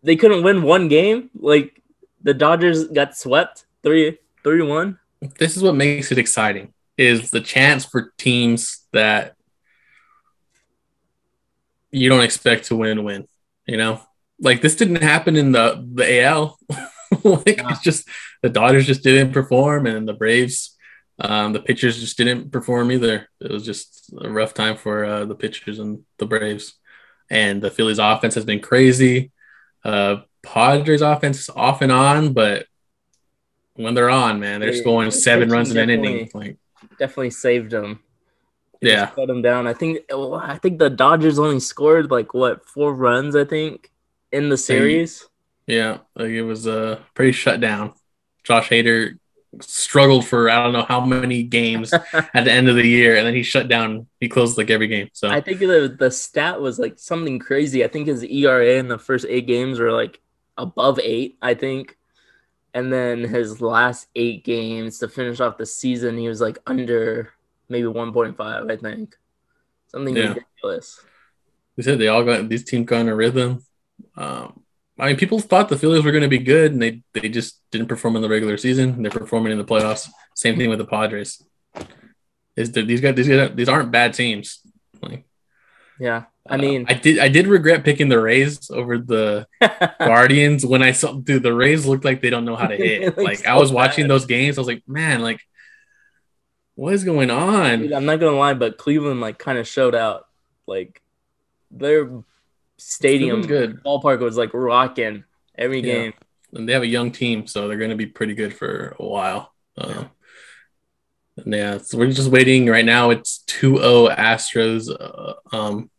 they 0.03 0.15
couldn't 0.15 0.43
win 0.43 0.61
one 0.61 0.87
game. 0.87 1.29
Like 1.35 1.81
the 2.23 2.33
Dodgers 2.33 2.87
got 2.87 3.17
swept 3.17 3.65
three 3.83 4.19
three 4.43 4.61
one. 4.61 4.99
This 5.37 5.57
is 5.57 5.63
what 5.63 5.75
makes 5.75 6.11
it 6.13 6.17
exciting: 6.17 6.73
is 6.97 7.31
the 7.31 7.41
chance 7.41 7.83
for 7.83 8.13
teams 8.17 8.85
that 8.93 9.35
you 11.91 12.09
don't 12.09 12.23
expect 12.23 12.65
to 12.65 12.75
win 12.75 13.03
win. 13.03 13.27
You 13.67 13.77
know, 13.77 14.01
like 14.39 14.61
this 14.61 14.75
didn't 14.75 15.01
happen 15.03 15.35
in 15.35 15.51
the 15.51 15.85
the 15.93 16.21
AL. 16.23 16.57
like 17.23 17.57
Yeah. 17.57 17.69
it's 17.71 17.81
just 17.81 18.07
the 18.41 18.49
Dodgers 18.49 18.87
just 18.87 19.03
didn't 19.03 19.33
perform, 19.33 19.85
and 19.85 20.07
the 20.07 20.13
Braves, 20.13 20.77
um, 21.19 21.53
the 21.53 21.59
pitchers 21.59 21.99
just 21.99 22.17
didn't 22.17 22.51
perform 22.51 22.91
either. 22.91 23.27
It 23.39 23.51
was 23.51 23.65
just 23.65 24.11
a 24.19 24.29
rough 24.29 24.53
time 24.53 24.77
for 24.77 25.05
uh, 25.05 25.25
the 25.25 25.35
pitchers 25.35 25.79
and 25.79 26.03
the 26.17 26.25
Braves. 26.25 26.73
And 27.29 27.61
the 27.61 27.71
Phillies 27.71 27.99
offense 27.99 28.35
has 28.35 28.43
been 28.43 28.59
crazy. 28.59 29.31
Uh, 29.85 30.17
Padres 30.43 31.01
offense 31.01 31.39
is 31.39 31.49
off 31.49 31.81
and 31.81 31.91
on, 31.91 32.33
but 32.33 32.65
when 33.75 33.93
they're 33.93 34.09
on, 34.09 34.39
man, 34.39 34.59
they're 34.59 34.73
Yeah, 34.73 34.81
scoring 34.81 35.11
seven 35.11 35.49
runs 35.49 35.71
in 35.71 35.77
an 35.77 35.89
inning. 35.89 36.29
Like, 36.33 36.57
Definitely 36.99 37.29
saved 37.29 37.71
them. 37.71 37.99
Yeah, 38.81 39.07
cut 39.07 39.27
them 39.27 39.41
down. 39.41 39.67
I 39.67 39.73
think 39.73 39.99
I 40.11 40.57
think 40.57 40.79
the 40.79 40.89
Dodgers 40.89 41.37
only 41.37 41.59
scored 41.59 42.09
like 42.09 42.33
what 42.33 42.67
four 42.67 42.93
runs. 42.93 43.35
I 43.35 43.45
think 43.45 43.91
in 44.31 44.49
the 44.49 44.57
series. 44.57 45.27
yeah, 45.67 45.99
like 46.15 46.29
it 46.29 46.41
was 46.41 46.67
uh, 46.67 46.99
pretty 47.13 47.31
shut 47.31 47.61
down. 47.61 47.93
Josh 48.43 48.69
Hader 48.69 49.19
struggled 49.59 50.25
for 50.25 50.49
I 50.49 50.63
don't 50.63 50.73
know 50.73 50.83
how 50.83 51.01
many 51.05 51.43
games 51.43 51.93
at 52.13 52.45
the 52.45 52.51
end 52.51 52.69
of 52.69 52.75
the 52.75 52.87
year, 52.87 53.17
and 53.17 53.27
then 53.27 53.35
he 53.35 53.43
shut 53.43 53.67
down. 53.67 54.07
He 54.19 54.29
closed 54.29 54.57
like 54.57 54.69
every 54.69 54.87
game. 54.87 55.09
So 55.13 55.29
I 55.29 55.41
think 55.41 55.59
the 55.59 55.95
the 55.97 56.09
stat 56.09 56.59
was 56.59 56.79
like 56.79 56.97
something 56.97 57.39
crazy. 57.39 57.83
I 57.83 57.87
think 57.87 58.07
his 58.07 58.23
ERA 58.23 58.77
in 58.77 58.87
the 58.87 58.97
first 58.97 59.25
eight 59.29 59.47
games 59.47 59.79
were 59.79 59.91
like 59.91 60.19
above 60.57 60.99
eight. 60.99 61.37
I 61.41 61.53
think, 61.53 61.97
and 62.73 62.91
then 62.91 63.23
his 63.23 63.61
last 63.61 64.07
eight 64.15 64.43
games 64.43 64.99
to 64.99 65.07
finish 65.07 65.39
off 65.39 65.57
the 65.57 65.65
season, 65.65 66.17
he 66.17 66.27
was 66.27 66.41
like 66.41 66.57
under 66.65 67.33
maybe 67.71 67.87
one 67.87 68.11
point 68.13 68.35
five. 68.37 68.69
I 68.69 68.75
think 68.77 69.15
something 69.87 70.15
Yeah. 70.15 70.29
ridiculous. 70.35 70.99
they 71.75 71.83
said 71.83 71.97
they 71.99 72.07
all 72.09 72.23
got 72.23 72.47
these 72.49 72.63
teams 72.65 72.85
got 72.85 73.01
in 73.01 73.09
a 73.09 73.15
rhythm. 73.15 73.63
Um, 74.17 74.61
I 74.99 75.07
mean, 75.07 75.17
people 75.17 75.39
thought 75.39 75.69
the 75.69 75.77
Phillies 75.77 76.03
were 76.03 76.11
going 76.11 76.21
to 76.29 76.37
be 76.37 76.37
good, 76.53 76.73
and 76.73 76.81
they 76.81 77.01
they 77.13 77.29
just 77.29 77.59
didn't 77.71 77.87
perform 77.87 78.15
in 78.17 78.21
the 78.21 78.29
regular 78.29 78.57
season. 78.57 79.01
They're 79.01 79.09
performing 79.23 79.51
in 79.51 79.57
the 79.57 79.63
playoffs. 79.73 80.07
Same 80.35 80.57
thing 80.57 80.69
with 80.69 80.79
the 80.79 80.85
Padres. 80.85 81.41
Is 82.55 82.71
that 82.73 82.85
these 82.87 83.01
guys 83.01 83.15
these 83.15 83.27
guys 83.27 83.51
these 83.55 83.69
aren't 83.69 83.91
bad 83.91 84.13
teams. 84.13 84.59
Like 85.01 85.23
Yeah, 85.99 86.23
I 86.47 86.55
uh, 86.55 86.57
mean, 86.57 86.85
I 86.89 86.93
did 86.93 87.17
I 87.19 87.29
did 87.29 87.47
regret 87.47 87.83
picking 87.85 88.09
the 88.09 88.19
Rays 88.19 88.69
over 88.69 88.97
the 88.97 89.47
Guardians 89.99 90.65
when 90.65 90.83
I 90.83 90.91
saw 90.91 91.13
dude 91.13 91.43
the 91.43 91.53
Rays 91.53 91.85
looked 91.87 92.05
like 92.05 92.21
they 92.21 92.29
don't 92.29 92.45
know 92.45 92.57
how 92.57 92.67
to 92.67 92.75
hit. 92.85 93.17
look 93.17 93.17
Like 93.17 93.45
I 93.47 93.55
was 93.57 93.71
watching 93.71 94.03
bad. 94.05 94.11
those 94.11 94.25
games, 94.25 94.57
I 94.57 94.61
was 94.61 94.67
like, 94.67 94.83
man, 94.87 95.21
like 95.21 95.39
what 96.75 96.93
is 96.93 97.03
going 97.03 97.29
on? 97.29 97.79
Dude, 97.81 97.91
I'm 97.93 98.05
not 98.05 98.19
gonna 98.19 98.37
lie, 98.37 98.53
but 98.53 98.77
Cleveland 98.77 99.21
like 99.21 99.37
kind 99.37 99.57
of 99.57 99.67
showed 99.67 99.95
out. 99.95 100.27
Like 100.67 101.01
their 101.69 102.09
stadium 102.77 103.41
good. 103.41 103.83
ballpark 103.83 104.19
was 104.19 104.37
like 104.37 104.53
rocking 104.53 105.23
every 105.57 105.79
Yeah. 105.81 105.93
game. 105.93 106.13
and 106.53 106.67
they 106.67 106.73
have 106.73 106.81
a 106.83 106.87
young 106.87 107.11
team, 107.11 107.47
so 107.47 107.67
they're 107.67 107.77
going 107.77 107.91
to 107.91 107.95
be 107.95 108.05
pretty 108.07 108.33
good 108.33 108.53
for 108.53 108.95
a 108.99 109.05
while. 109.05 109.53
Um, 109.77 110.09
and 111.37 111.53
yeah, 111.53 111.77
so 111.77 111.97
we're 111.97 112.11
just 112.11 112.29
waiting 112.29 112.65
right 112.67 112.83
now. 112.83 113.09
It's 113.09 113.43
2-0 113.47 114.13
Astros 114.17 114.89
uh, 114.89 115.55
um, 115.55 115.89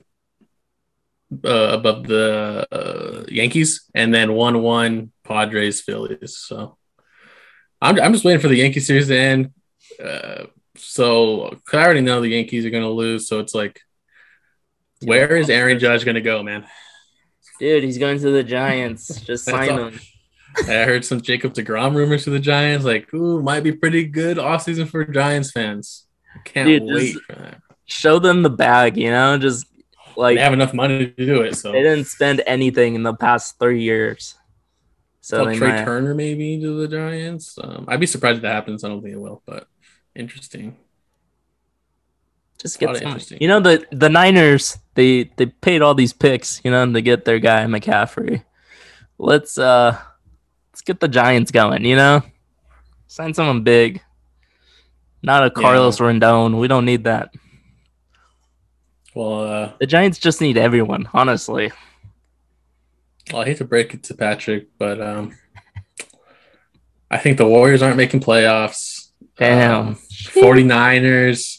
uh, 1.45 1.69
above 1.73 2.07
the 2.07 2.67
uh, 2.71 3.25
Yankees, 3.29 3.89
and 3.95 4.13
then 4.15 4.35
one-one 4.35 5.11
Padres 5.25 5.81
Phillies. 5.81 6.37
So 6.37 6.77
I'm 7.81 7.99
I'm 7.99 8.13
just 8.13 8.25
waiting 8.25 8.41
for 8.41 8.49
the 8.49 8.57
Yankee 8.57 8.81
series 8.81 9.09
to 9.09 9.17
end. 9.19 9.53
Uh, 10.03 10.45
so 10.83 11.59
I 11.73 11.77
already 11.77 12.01
know 12.01 12.21
the 12.21 12.29
Yankees 12.29 12.67
are 12.67 12.71
going 12.71 12.83
to 12.83 12.91
lose, 12.91 13.29
so 13.29 13.39
it's 13.39 13.55
like, 13.55 13.81
where 15.05 15.37
is 15.37 15.51
Aaron 15.51 15.79
Judge 15.79 16.05
going 16.05 16.17
to 16.17 16.21
go, 16.21 16.43
man? 16.43 16.67
Dude, 17.59 17.85
he's 17.85 17.99
going 17.99 18.19
to 18.19 18.31
the 18.31 18.43
Giants. 18.43 19.21
Just 19.25 19.45
sign 19.45 19.71
all. 19.71 19.89
him. 19.89 20.01
I 20.59 20.85
heard 20.85 21.05
some 21.05 21.21
Jacob 21.21 21.55
DeGrom 21.55 21.95
rumors 21.95 22.25
to 22.25 22.31
the 22.31 22.39
Giants. 22.39 22.85
Like, 22.85 23.13
ooh, 23.15 23.41
might 23.41 23.63
be 23.63 23.73
pretty 23.73 24.05
good 24.05 24.37
offseason 24.37 24.89
for 24.89 25.05
Giants 25.05 25.51
fans. 25.51 26.07
Can't 26.45 26.67
Dude, 26.67 26.83
wait 26.85 27.17
for 27.27 27.37
that. 27.37 27.61
Show 27.87 28.19
them 28.19 28.43
the 28.43 28.51
bag, 28.51 28.97
you 28.97 29.11
know. 29.11 29.39
Just 29.39 29.67
like 30.17 30.37
they 30.37 30.43
have 30.43 30.53
enough 30.53 30.75
money 30.75 31.07
to 31.11 31.27
do 31.27 31.43
it. 31.43 31.57
So 31.57 31.73
they 31.73 31.83
didn't 31.83 32.07
spend 32.07 32.43
anything 32.47 32.95
in 32.95 33.03
the 33.03 33.15
past 33.15 33.59
three 33.59 33.83
years. 33.83 34.35
So 35.21 35.45
Trea 35.45 35.59
might, 35.59 35.85
Turner 35.85 36.15
maybe 36.15 36.61
to 36.61 36.81
the 36.81 36.89
Giants. 36.89 37.57
Um, 37.63 37.85
I'd 37.89 38.01
be 38.01 38.07
surprised 38.07 38.39
if 38.39 38.43
that 38.43 38.55
happens. 38.55 38.83
I 38.83 38.89
don't 38.89 39.03
think 39.03 39.15
it 39.15 39.21
will, 39.21 39.43
but 39.47 39.69
interesting. 40.15 40.77
just 42.59 42.79
get 42.79 42.97
some. 42.97 43.07
interesting. 43.07 43.39
You 43.41 43.49
know 43.49 43.61
the 43.61 43.87
the 43.91 44.09
Niners 44.09 44.79
they 44.95 45.31
they 45.37 45.47
paid 45.47 45.83
all 45.83 45.95
these 45.95 46.13
picks, 46.13 46.61
you 46.65 46.71
know, 46.71 46.91
to 46.91 47.01
get 47.01 47.25
their 47.25 47.39
guy 47.39 47.65
McCaffrey. 47.65 48.45
Let's 49.19 49.59
uh 49.59 49.99
let's 50.73 50.83
get 50.83 51.01
the 51.01 51.09
Giants 51.09 51.51
going, 51.51 51.85
you 51.85 51.97
know. 51.97 52.23
Sign 53.07 53.35
someone 53.35 53.63
big. 53.63 54.01
Not 55.23 55.45
a 55.45 55.51
Carlos 55.51 55.99
Rodón. 55.99 56.59
We 56.59 56.67
don't 56.67 56.85
need 56.85 57.05
that. 57.05 57.33
Well, 59.15 59.45
uh, 59.45 59.73
The 59.79 59.87
Giants 59.87 60.19
just 60.19 60.41
need 60.41 60.57
everyone, 60.57 61.09
honestly. 61.13 61.71
well, 63.31 63.43
I 63.43 63.45
hate 63.45 63.59
to 63.59 63.65
break 63.65 63.93
it 63.93 64.03
to 64.05 64.15
Patrick, 64.15 64.69
but 64.79 65.01
um, 65.01 65.37
I 67.11 67.19
think 67.19 67.37
the 67.37 67.47
Warriors 67.47 67.83
aren't 67.83 67.99
making 67.99 68.21
playoffs. 68.21 69.02
Damn. 69.37 69.89
Um, 69.89 69.95
49ers, 69.95 71.59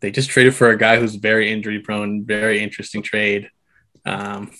they 0.00 0.10
just 0.10 0.30
traded 0.30 0.54
for 0.54 0.70
a 0.70 0.78
guy 0.78 0.98
who's 0.98 1.14
very 1.14 1.52
injury 1.52 1.80
prone, 1.80 2.24
very 2.24 2.60
interesting 2.60 3.02
trade. 3.02 3.50
Um, 4.04 4.50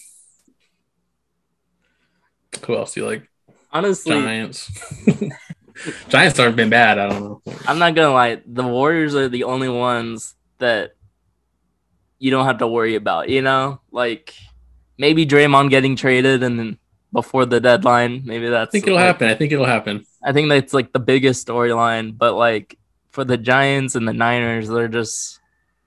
who 2.66 2.76
else 2.76 2.95
do 2.95 3.01
you 3.01 3.07
like? 3.07 3.28
Honestly, 3.72 4.12
Giants. 4.12 4.70
Giants 6.09 6.39
aren't 6.39 6.57
been 6.57 6.70
bad. 6.70 6.99
I 6.99 7.09
don't 7.09 7.22
know. 7.22 7.43
I'm 7.66 7.78
not 7.78 7.95
gonna 7.95 8.12
lie. 8.12 8.41
The 8.47 8.64
Warriors 8.64 9.14
are 9.14 9.28
the 9.28 9.45
only 9.45 9.68
ones 9.68 10.34
that 10.59 10.93
you 12.18 12.30
don't 12.30 12.47
have 12.47 12.59
to 12.59 12.66
worry 12.66 12.95
about. 12.95 13.28
You 13.28 13.43
know, 13.43 13.80
like 13.91 14.34
maybe 14.99 15.26
Draymond 15.26 15.70
getting 15.70 15.97
traded 15.97 16.43
and 16.43 16.59
then 16.59 16.78
before 17.12 17.47
the 17.47 17.61
deadline. 17.61 18.22
Maybe 18.24 18.49
that's. 18.49 18.70
I 18.70 18.72
think 18.72 18.87
it'll 18.87 18.97
like, 18.97 19.07
happen. 19.07 19.28
I 19.28 19.34
think 19.34 19.53
it'll 19.53 19.66
happen. 19.66 20.05
I 20.26 20.32
think 20.32 20.48
that's 20.48 20.74
like 20.74 20.92
the 20.92 20.98
biggest 20.98 21.46
storyline. 21.46 22.18
But 22.18 22.34
like 22.34 22.76
for 23.12 23.24
the 23.24 23.38
Giants 23.38 23.94
and 23.94 24.06
the 24.06 24.12
Niners, 24.12 24.68
they're 24.68 24.88
just 24.88 25.38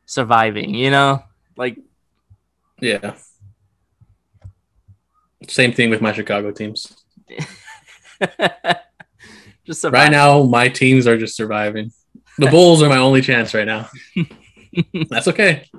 surviving. 0.06 0.74
You 0.74 0.92
know, 0.92 1.24
like 1.58 1.78
Yeah. 2.80 3.16
Same 5.48 5.74
thing 5.74 5.90
with 5.90 6.02
my 6.02 6.14
Chicago 6.14 6.52
teams. 6.52 6.96
just 9.66 9.84
Right 9.84 10.12
now, 10.12 10.44
my 10.44 10.70
teams 10.70 11.06
are 11.06 11.18
just 11.18 11.36
surviving. 11.36 11.92
The 12.38 12.48
Bulls 12.52 12.82
are 12.82 12.90
my 12.90 12.98
only 12.98 13.22
chance 13.22 13.54
right 13.54 13.68
now. 13.68 13.90
That's 15.10 15.28
okay. 15.28 15.70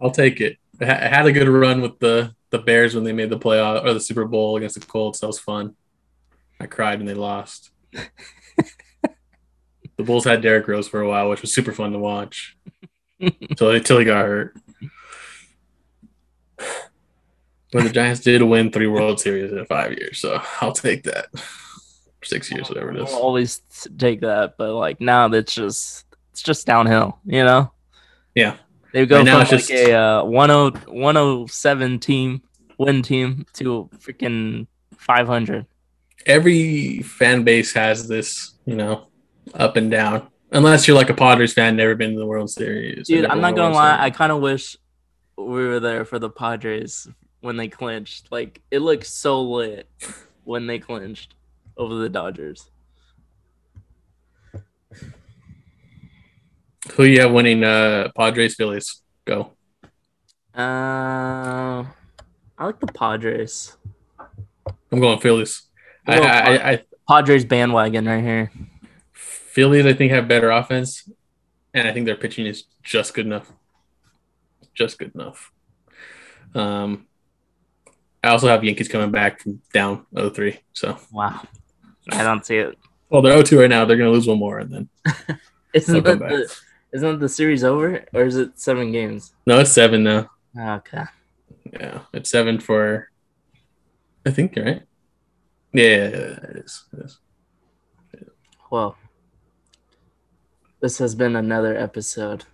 I'll 0.00 0.12
take 0.12 0.40
it. 0.40 0.58
I 0.80 0.84
I 0.84 1.08
had 1.08 1.26
a 1.26 1.32
good 1.32 1.48
run 1.48 1.80
with 1.80 1.98
the 1.98 2.34
the 2.50 2.58
Bears 2.58 2.94
when 2.94 3.02
they 3.02 3.12
made 3.12 3.30
the 3.30 3.38
playoff 3.38 3.84
or 3.84 3.94
the 3.94 4.00
Super 4.00 4.26
Bowl 4.26 4.56
against 4.56 4.78
the 4.78 4.86
Colts. 4.86 5.20
That 5.20 5.26
was 5.26 5.38
fun. 5.38 5.74
I 6.62 6.66
cried 6.66 6.98
when 7.00 7.06
they 7.06 7.14
lost. 7.14 7.70
the 9.02 10.04
Bulls 10.04 10.24
had 10.24 10.42
Derrick 10.42 10.68
Rose 10.68 10.86
for 10.86 11.00
a 11.00 11.08
while, 11.08 11.28
which 11.28 11.42
was 11.42 11.52
super 11.52 11.72
fun 11.72 11.90
to 11.92 11.98
watch. 11.98 12.56
until 13.20 13.70
until 13.70 13.98
he 13.98 14.04
got 14.04 14.24
hurt. 14.24 14.56
But 17.72 17.84
the 17.84 17.90
Giants 17.90 18.20
did 18.20 18.42
win 18.42 18.70
three 18.70 18.86
World 18.86 19.18
Series 19.18 19.50
in 19.50 19.64
five 19.66 19.92
years, 19.92 20.18
so 20.20 20.40
I'll 20.60 20.72
take 20.72 21.02
that. 21.04 21.26
Six 22.22 22.50
years, 22.52 22.68
whatever 22.68 22.92
it 22.92 23.02
is. 23.02 23.10
I'll 23.12 23.18
always 23.18 23.60
take 23.98 24.20
that, 24.20 24.54
but 24.56 24.74
like 24.74 25.00
now 25.00 25.26
it's 25.32 25.54
just 25.54 26.04
it's 26.30 26.42
just 26.42 26.64
downhill, 26.66 27.18
you 27.24 27.42
know. 27.42 27.72
Yeah. 28.36 28.56
They 28.92 29.04
go 29.06 29.16
Right 29.18 29.26
from 29.26 29.38
like 29.38 29.48
just- 29.48 29.70
a 29.72 29.92
uh, 29.94 30.22
10 30.22 30.92
107 30.92 31.98
team 31.98 32.42
win 32.78 33.02
team 33.02 33.46
to 33.54 33.90
freaking 33.98 34.68
500. 34.98 35.66
Every 36.26 37.02
fan 37.02 37.44
base 37.44 37.72
has 37.72 38.08
this, 38.08 38.54
you 38.64 38.76
know, 38.76 39.08
up 39.54 39.76
and 39.76 39.90
down. 39.90 40.28
Unless 40.50 40.86
you're 40.86 40.96
like 40.96 41.10
a 41.10 41.14
Padres 41.14 41.54
fan, 41.54 41.76
never 41.76 41.94
been 41.94 42.12
to 42.12 42.18
the 42.18 42.26
World 42.26 42.50
Series. 42.50 43.06
Dude, 43.06 43.24
I'm 43.24 43.40
not 43.40 43.56
gonna 43.56 43.74
World 43.74 43.76
lie. 43.76 44.02
I 44.02 44.10
kind 44.10 44.30
of 44.30 44.40
wish 44.40 44.76
we 45.36 45.66
were 45.66 45.80
there 45.80 46.04
for 46.04 46.18
the 46.18 46.28
Padres 46.28 47.08
when 47.40 47.56
they 47.56 47.68
clinched. 47.68 48.30
Like 48.30 48.60
it 48.70 48.80
looked 48.80 49.06
so 49.06 49.42
lit 49.42 49.88
when 50.44 50.66
they 50.66 50.78
clinched 50.78 51.34
over 51.76 51.94
the 51.94 52.08
Dodgers. 52.08 52.70
Who 56.94 57.04
you 57.04 57.20
have 57.20 57.32
winning 57.32 57.64
uh 57.64 58.10
Padres 58.16 58.54
Phillies? 58.54 59.02
Go. 59.24 59.52
Uh, 60.54 61.84
I 62.58 62.64
like 62.66 62.78
the 62.78 62.88
Padres. 62.88 63.76
I'm 64.90 65.00
going 65.00 65.18
Phillies. 65.20 65.62
I, 66.06 66.72
I, 66.72 66.82
Padres 67.08 67.44
bandwagon 67.44 68.06
right 68.06 68.22
here. 68.22 68.50
Phillies 69.12 69.86
I 69.86 69.92
think 69.92 70.12
have 70.12 70.28
better 70.28 70.50
offense, 70.50 71.08
and 71.74 71.86
I 71.86 71.92
think 71.92 72.06
their 72.06 72.16
pitching 72.16 72.46
is 72.46 72.64
just 72.82 73.14
good 73.14 73.26
enough. 73.26 73.50
Just 74.74 74.98
good 74.98 75.14
enough. 75.14 75.52
Um 76.54 77.06
I 78.24 78.28
also 78.28 78.46
have 78.48 78.62
Yankees 78.62 78.88
coming 78.88 79.10
back 79.10 79.40
from 79.40 79.60
down 79.74 80.06
0-3. 80.14 80.58
So 80.72 80.96
Wow, 81.10 81.42
I 82.10 82.22
don't 82.22 82.44
see 82.46 82.56
it. 82.56 82.78
well 83.10 83.20
they're 83.22 83.36
0-2 83.42 83.60
right 83.60 83.70
now. 83.70 83.84
They're 83.84 83.96
gonna 83.96 84.10
lose 84.10 84.26
one 84.26 84.38
more 84.38 84.58
and 84.60 84.72
then 84.72 84.88
Isn't 85.74 86.04
that 86.04 86.18
the 86.18 86.54
isn't 86.92 87.18
the 87.20 87.28
series 87.28 87.64
over 87.64 88.04
or 88.12 88.24
is 88.24 88.36
it 88.36 88.58
seven 88.60 88.92
games? 88.92 89.32
no 89.46 89.60
it's 89.60 89.72
seven 89.72 90.02
now. 90.04 90.30
Okay. 90.58 91.04
Yeah, 91.72 92.00
it's 92.12 92.30
seven 92.30 92.60
for. 92.60 93.10
I 94.26 94.30
think 94.30 94.54
you're 94.54 94.64
right. 94.66 94.82
Yeah, 95.72 95.84
yeah, 95.84 96.08
yeah, 96.08 96.50
it 96.50 96.56
is. 96.64 96.84
It 96.92 97.04
is. 97.04 97.18
Well, 98.70 98.96
this 100.80 100.98
has 100.98 101.14
been 101.14 101.36
another 101.36 101.76
episode 101.76 102.44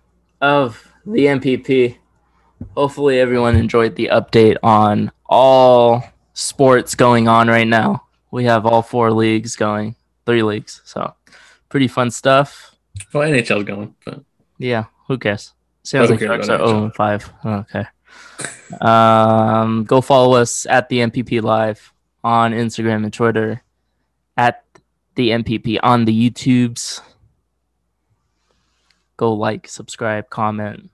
of 0.41 0.91
the 1.05 1.25
MPP. 1.25 1.97
Hopefully, 2.75 3.19
everyone 3.19 3.55
enjoyed 3.55 3.95
the 3.95 4.09
update 4.11 4.57
on 4.63 5.11
all 5.25 6.03
sports 6.33 6.95
going 6.95 7.27
on 7.27 7.47
right 7.47 7.67
now. 7.67 8.03
We 8.31 8.45
have 8.45 8.65
all 8.65 8.81
four 8.81 9.11
leagues 9.11 9.55
going, 9.55 9.95
three 10.25 10.43
leagues. 10.43 10.81
So, 10.85 11.13
pretty 11.69 11.87
fun 11.87 12.11
stuff. 12.11 12.75
Well, 13.13 13.27
NHL's 13.29 13.63
going, 13.63 13.95
but 14.05 14.21
Yeah, 14.57 14.85
who 15.07 15.17
cares? 15.17 15.53
Sounds 15.83 16.09
like 16.09 16.19
Sharks 16.19 16.49
are 16.49 16.55
about 16.55 16.67
0 16.67 16.83
and 16.83 16.95
5. 16.95 17.33
Okay. 17.45 17.85
Um, 18.81 19.83
go 19.85 20.01
follow 20.01 20.35
us 20.35 20.65
at 20.67 20.89
the 20.89 20.99
MPP 20.99 21.41
Live 21.41 21.91
on 22.29 22.53
Instagram 22.53 23.03
and 23.03 23.11
Twitter, 23.11 23.63
at 24.37 24.63
the 25.15 25.31
MPP 25.31 25.79
on 25.81 26.05
the 26.05 26.13
YouTubes. 26.13 27.01
Go 29.17 29.33
like, 29.33 29.67
subscribe, 29.67 30.29
comment. 30.29 30.91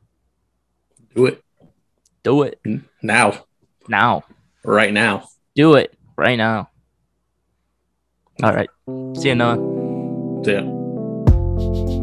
do 1.13 1.25
it 1.27 1.43
Do 2.23 2.43
it 2.43 2.59
now, 3.03 3.43
now. 3.89 4.23
right 4.63 4.93
now. 4.93 5.27
Do 5.55 5.75
it 5.75 5.93
right 6.17 6.37
now. 6.37 6.69
All 8.41 8.53
right. 8.53 8.69
See 9.17 9.27
you, 9.29 9.35
Noah. 9.35 9.55
So, 10.43 10.51
yeah. 10.51 12.01